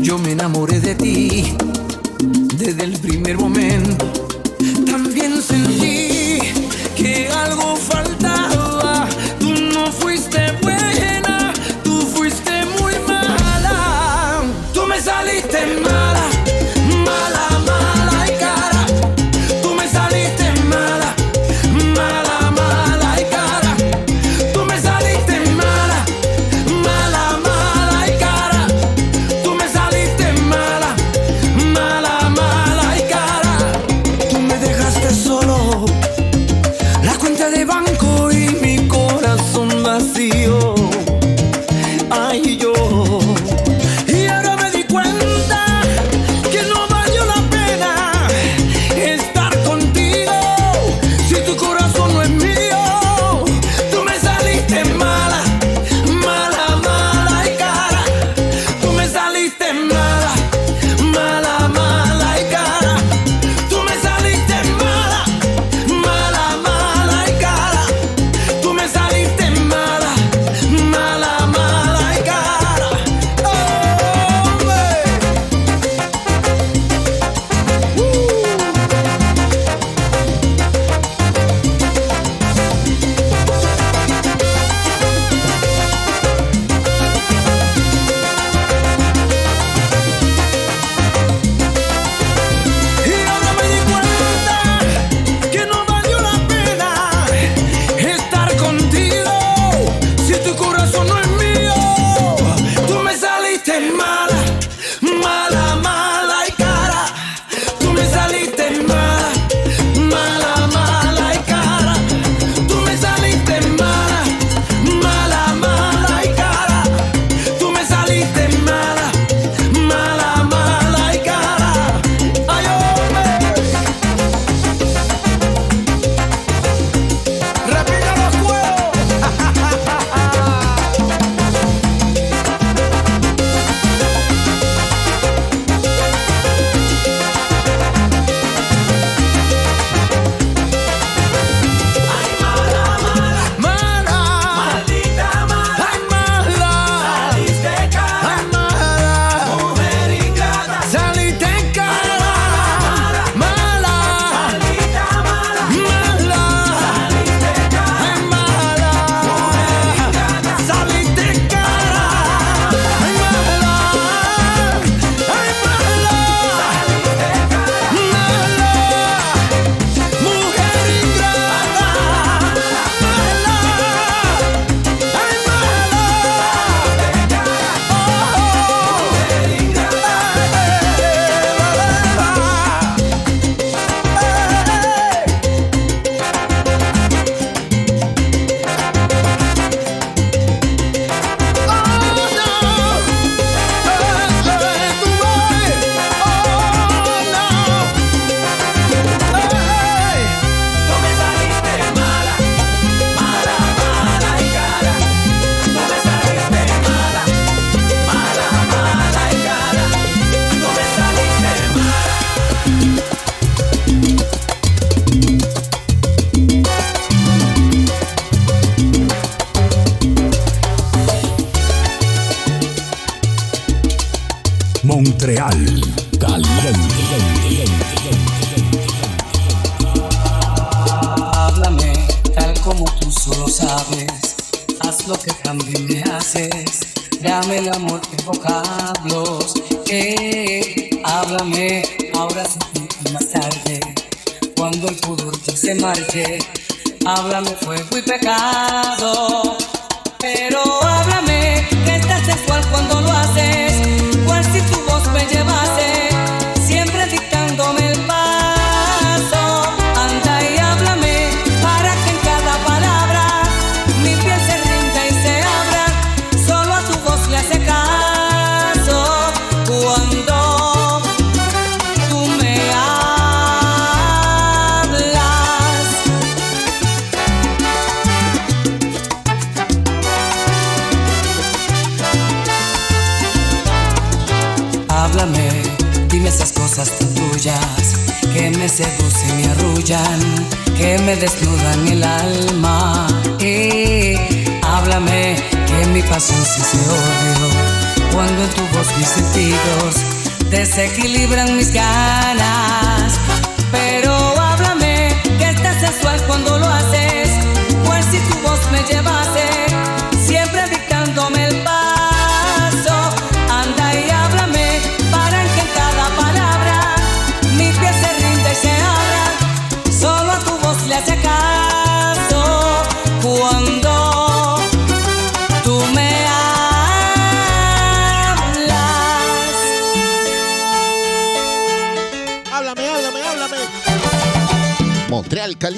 Yo 0.01 0.16
me 0.19 0.32
enamoré 0.32 0.81
de 0.81 0.94
ti 0.94 1.59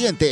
Montreal 0.02 0.31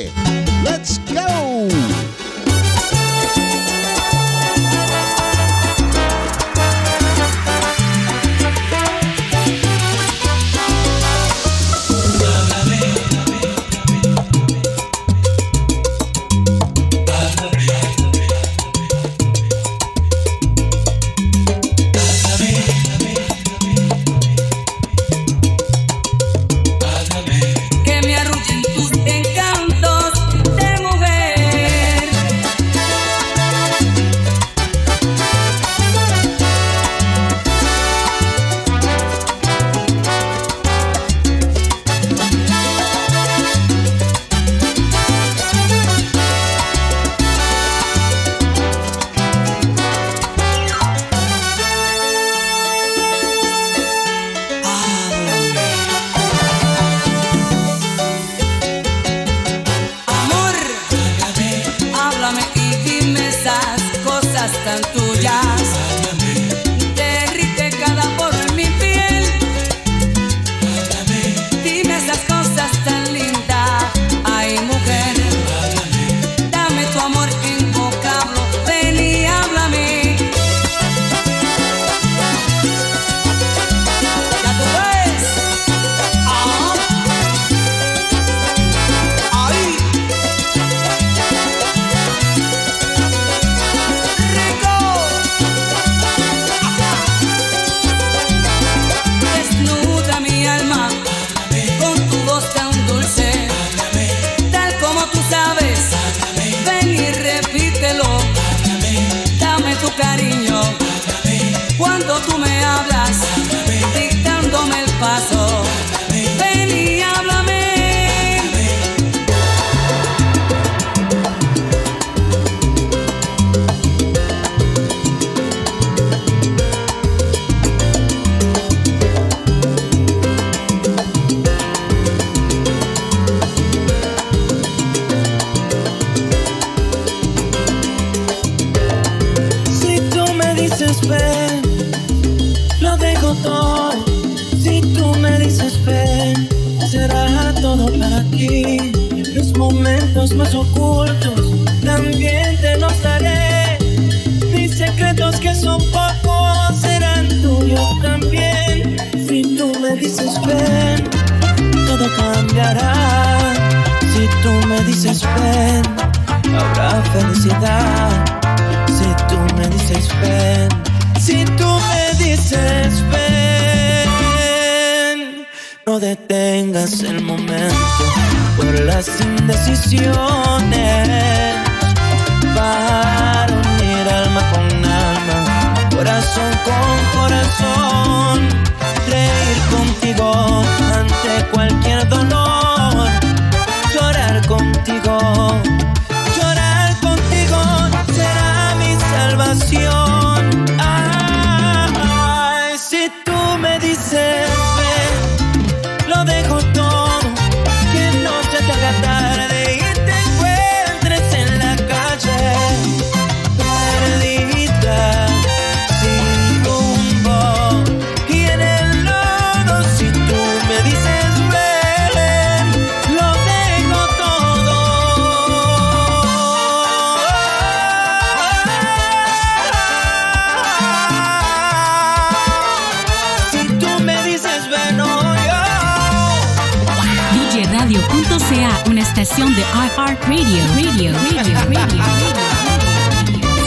On 239.42 239.54
de 239.54 239.62
iHeartRadio. 239.62 240.62
Radio, 240.74 241.12
radio, 241.12 241.12
radio, 241.12 241.54
radio, 241.54 241.98
radio. 241.98 242.40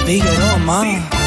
Dígalo, 0.06 0.60
mamá. 0.60 1.23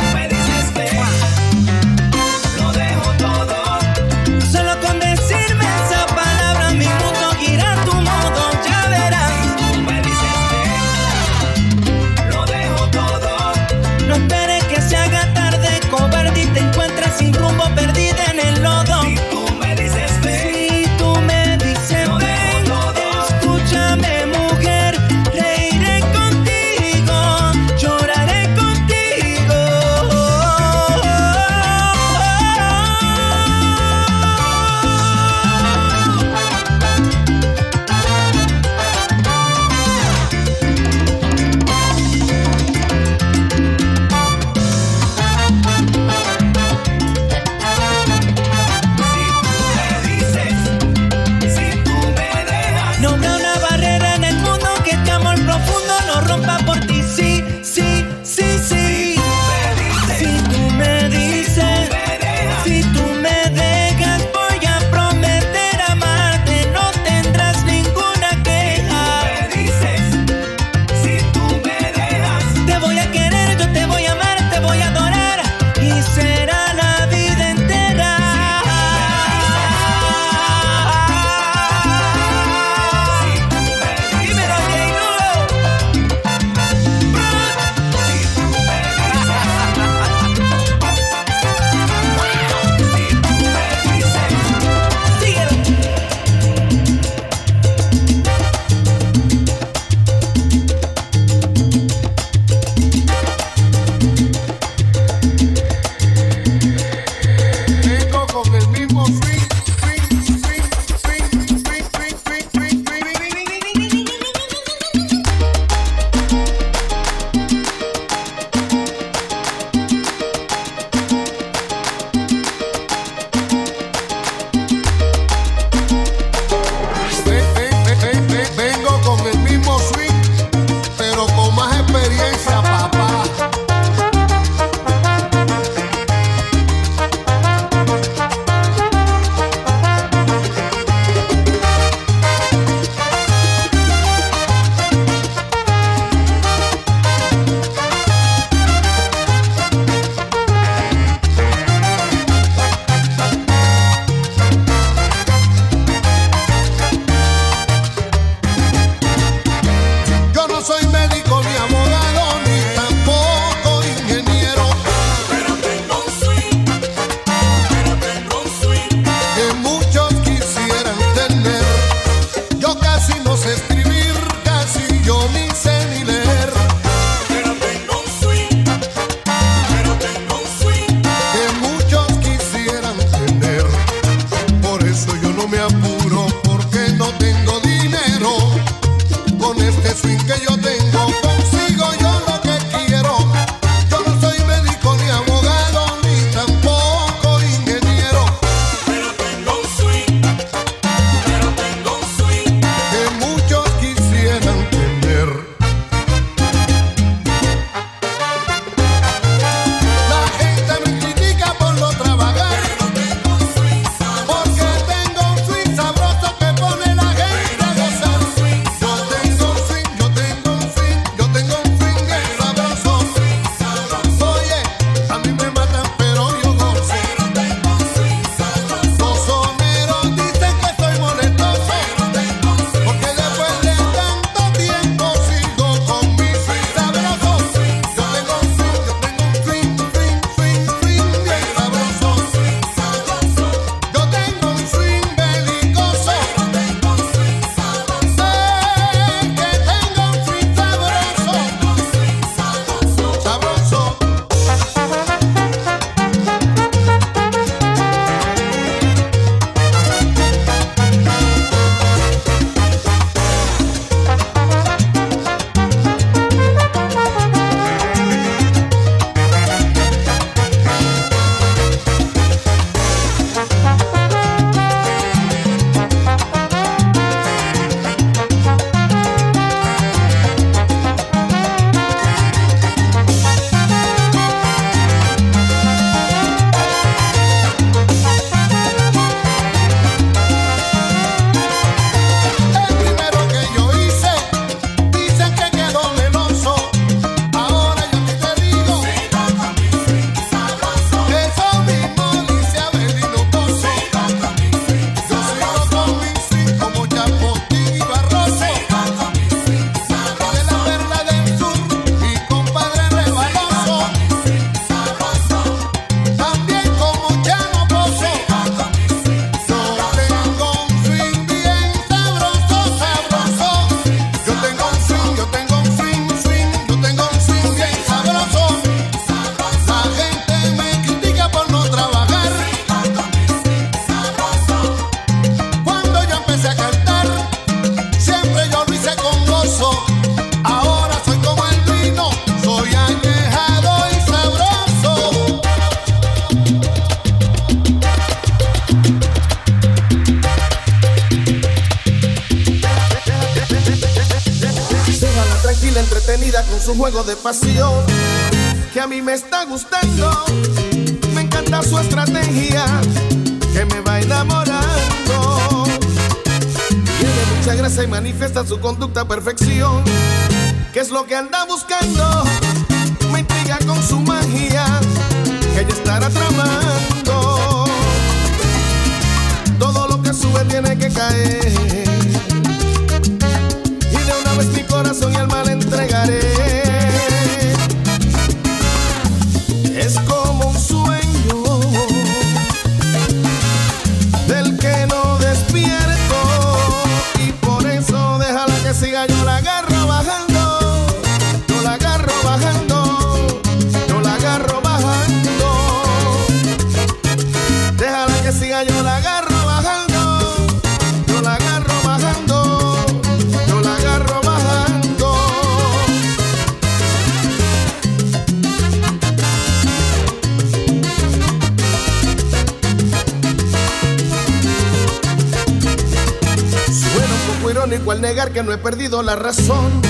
irónico 427.66 427.90
al 427.90 428.00
negar 428.00 428.32
que 428.32 428.42
no 428.42 428.52
he 428.52 428.58
perdido 428.58 429.02
la 429.02 429.16
razón. 429.16 429.82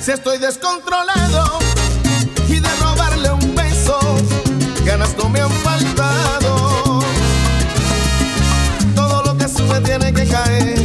Si 0.00 0.10
estoy 0.10 0.38
descontrolado 0.38 1.58
y 2.48 2.60
de 2.60 2.68
robarle 2.80 3.30
un 3.30 3.54
beso, 3.54 3.98
ganas 4.84 5.14
no 5.16 5.28
me 5.28 5.40
han 5.40 5.50
faltado. 5.50 7.00
Todo 8.94 9.22
lo 9.24 9.36
que 9.36 9.48
sube 9.48 9.80
tiene 9.80 10.12
que 10.12 10.26
caer. 10.26 10.78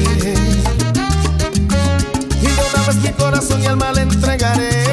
Y 2.42 2.48
de 2.48 2.62
una 2.74 2.88
vez 2.88 2.96
mi 2.98 3.12
corazón 3.12 3.62
y 3.62 3.66
alma 3.68 3.92
le 3.94 4.02
entregaré. 4.02 4.89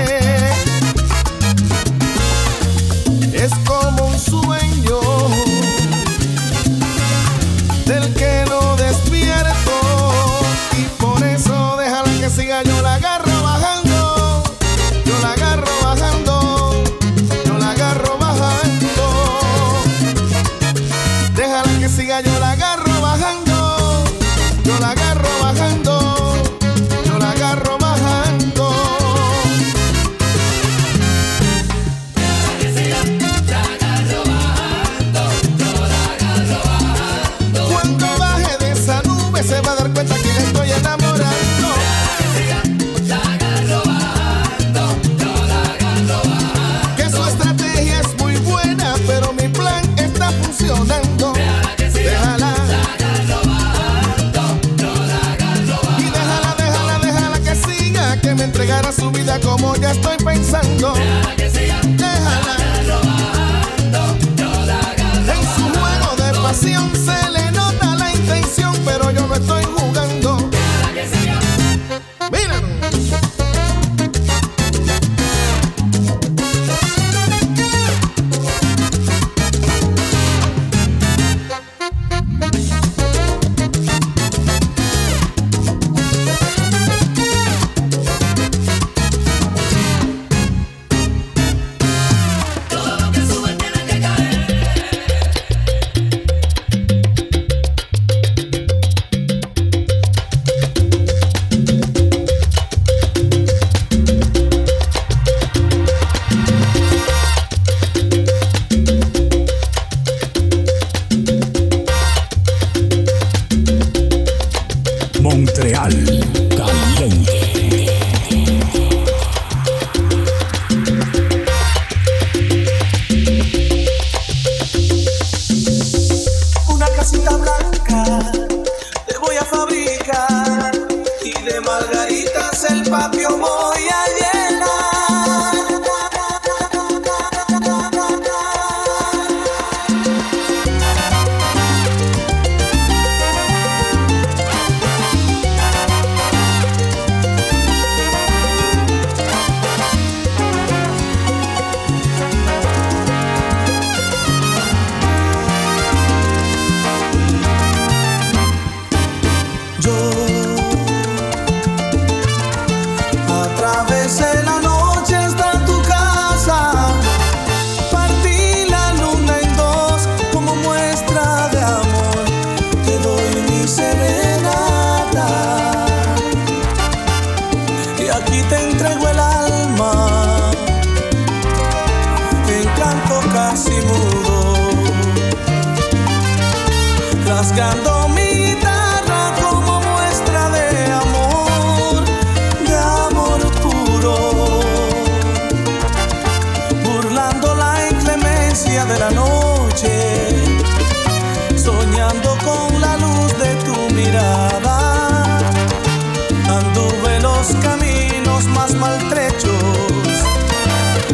estrechos. 209.06 209.52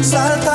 Salta 0.01 0.52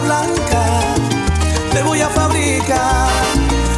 blanca 0.00 0.80
le 1.74 1.82
voy 1.82 2.00
a 2.00 2.08
fabricar. 2.08 3.08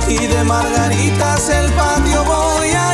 Y 0.09 0.27
de 0.27 0.45
margaritas 0.45 1.49
el 1.49 1.73
patio 1.73 2.25
voy 2.25 2.71
a 2.71 2.94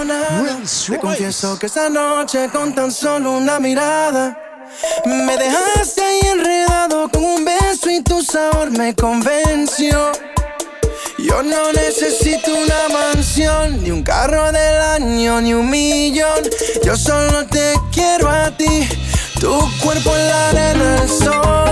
Te 0.00 0.98
confieso 0.98 1.58
que 1.58 1.66
esa 1.66 1.90
noche 1.90 2.48
con 2.50 2.74
tan 2.74 2.90
solo 2.90 3.32
una 3.32 3.60
mirada 3.60 4.34
me 5.04 5.36
dejaste 5.36 6.02
ahí 6.02 6.20
enredado 6.32 7.10
con 7.10 7.22
un 7.22 7.44
beso 7.44 7.90
y 7.90 8.00
tu 8.02 8.22
sabor 8.22 8.70
me 8.70 8.94
convenció. 8.94 10.10
Yo 11.18 11.42
no 11.42 11.72
necesito 11.72 12.50
una 12.50 12.88
mansión, 12.88 13.82
ni 13.82 13.90
un 13.90 14.02
carro 14.02 14.50
del 14.50 14.80
año, 14.80 15.38
ni 15.42 15.52
un 15.52 15.68
millón. 15.68 16.48
Yo 16.82 16.96
solo 16.96 17.46
te 17.46 17.74
quiero 17.92 18.30
a 18.30 18.50
ti, 18.56 18.88
tu 19.38 19.58
cuerpo 19.82 20.16
en 20.16 20.28
la 20.28 20.48
arena, 20.48 21.02
el 21.02 21.08
sol. 21.10 21.69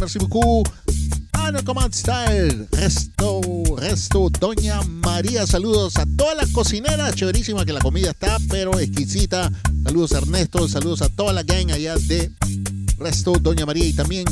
merci 0.00 0.18
beaucoup. 0.18 0.68
Ana, 1.32 1.62
comment 1.62 1.92
style? 1.92 2.66
Resto, 2.72 3.40
resto, 3.76 4.28
Doña 4.40 4.80
María, 4.82 5.46
saludos 5.46 5.96
a 5.96 6.06
toda 6.16 6.34
la 6.34 6.46
cocinera, 6.52 7.12
chéverísima 7.12 7.64
que 7.64 7.72
la 7.72 7.80
comida 7.80 8.10
está, 8.10 8.36
pero 8.48 8.78
exquisita. 8.78 9.50
Saludos 9.84 10.12
a 10.12 10.18
Ernesto, 10.18 10.68
saludos 10.68 11.02
a 11.02 11.08
toda 11.08 11.32
la 11.32 11.42
gang 11.42 11.70
allá 11.70 11.96
de 11.96 12.30
Resto, 12.98 13.32
Doña 13.40 13.66
María 13.66 13.86
y 13.86 13.92
también 13.92 14.26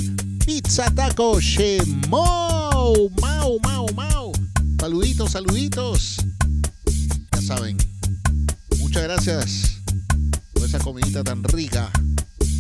Pizza 0.44 0.90
Taco 0.94 1.40
Shemo. 1.40 3.10
Mau, 3.20 3.60
mau, 3.62 3.86
mau. 3.94 4.32
Saluditos, 4.80 5.30
saluditos. 5.32 6.16
Ya 7.32 7.42
saben. 7.42 7.76
Muchas 8.78 9.02
gracias 9.02 9.80
por 10.52 10.64
esa 10.64 10.78
comidita 10.78 11.24
tan 11.24 11.42
rica. 11.44 11.90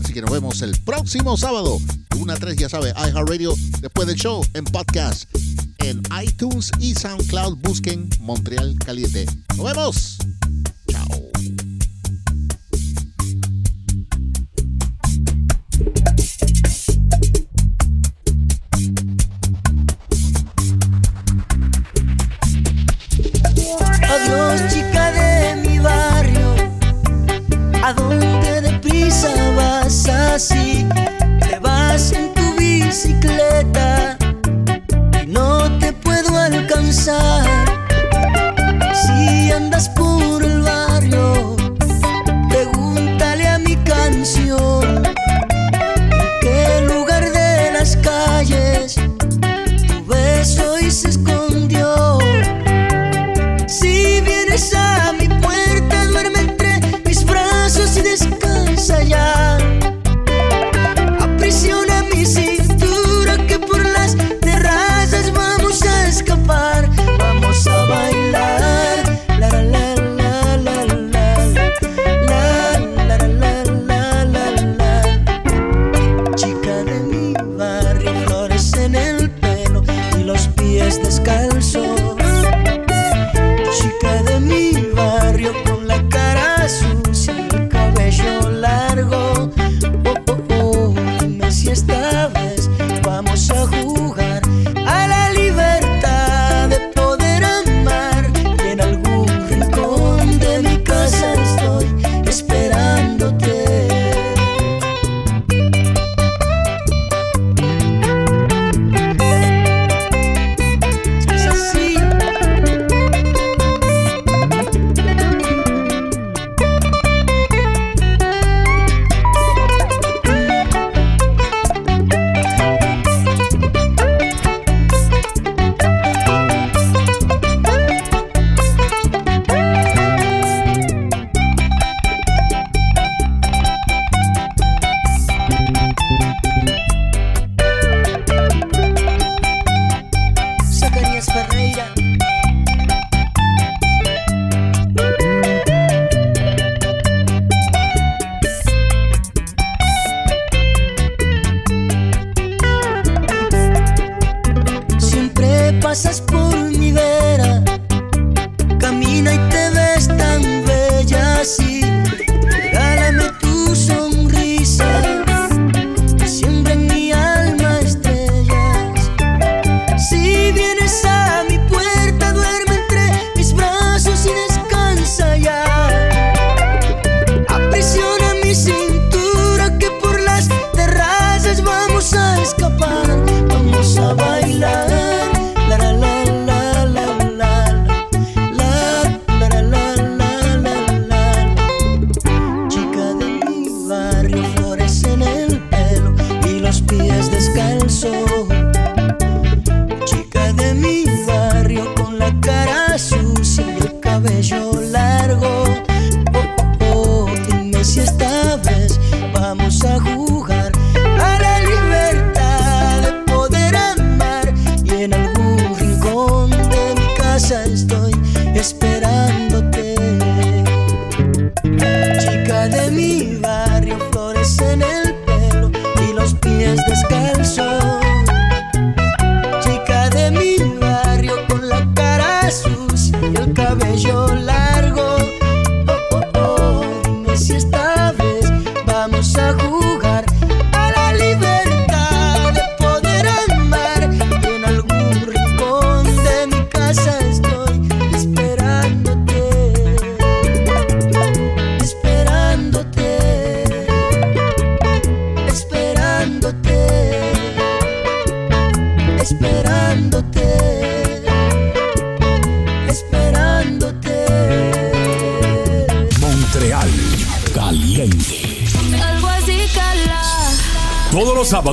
Así 0.02 0.12
que 0.12 0.22
nos 0.22 0.30
vemos 0.30 0.62
el 0.62 0.76
próximo 0.80 1.36
sábado. 1.36 1.78
1 2.26 2.32
a 2.32 2.36
3, 2.38 2.56
ya 2.56 2.68
sabe, 2.68 2.92
iHeartRadio, 2.96 3.54
después 3.80 4.08
del 4.08 4.16
show, 4.16 4.44
en 4.54 4.64
podcast, 4.64 5.30
en 5.78 6.02
iTunes 6.20 6.72
y 6.80 6.92
SoundCloud, 6.92 7.58
busquen 7.58 8.10
Montreal 8.18 8.76
Caliente. 8.84 9.26
¡Nos 9.56 9.64
vemos! 9.64 10.15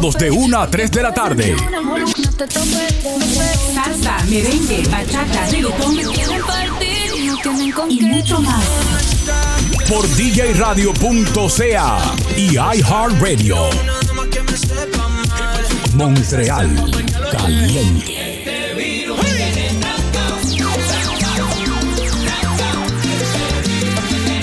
Sábados 0.04 0.18
de 0.18 0.32
1 0.32 0.60
a 0.60 0.70
3 0.70 0.92
de 0.92 1.02
la 1.02 1.14
tarde. 1.14 1.56
Salsa, 3.74 4.18
merengue, 4.30 4.84
bachata, 4.90 5.48
reggaetón 5.48 5.98
y 7.90 8.02
mucho 8.02 8.42
más. 8.42 8.66
Por 9.88 10.06
djradio.ca 10.16 12.00
y 12.36 12.56
iHeartRadio. 12.56 13.70
Montreal 15.94 16.70
Caliente. 17.32 18.44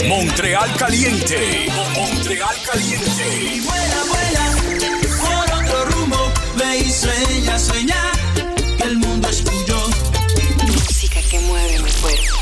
Montreal 0.09 0.77
Caliente. 0.79 1.69
Montreal 1.95 2.57
Caliente. 2.65 3.60
Sueña, 7.01 7.59
sueña, 7.59 7.97
que 8.77 8.85
el 8.85 8.99
mundo 8.99 9.27
es 9.31 9.43
tuyo. 9.43 9.79
Música 10.67 11.19
que 11.31 11.41
mueve 11.41 11.79
mi 11.79 11.91
cuerpo. 11.93 12.37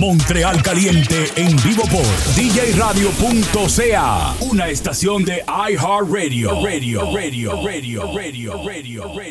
Montreal 0.00 0.60
Caliente 0.62 1.30
en 1.36 1.56
vivo 1.62 1.84
por 1.84 2.04
djradio.ca, 2.34 4.34
una 4.40 4.68
estación 4.68 5.24
de 5.24 5.44
iHeartRadio. 5.46 6.60
Radio, 6.64 7.14
radio, 7.14 7.62
radio, 7.64 8.12
radio, 8.12 8.60
radio. 8.66 9.12
radio. 9.16 9.29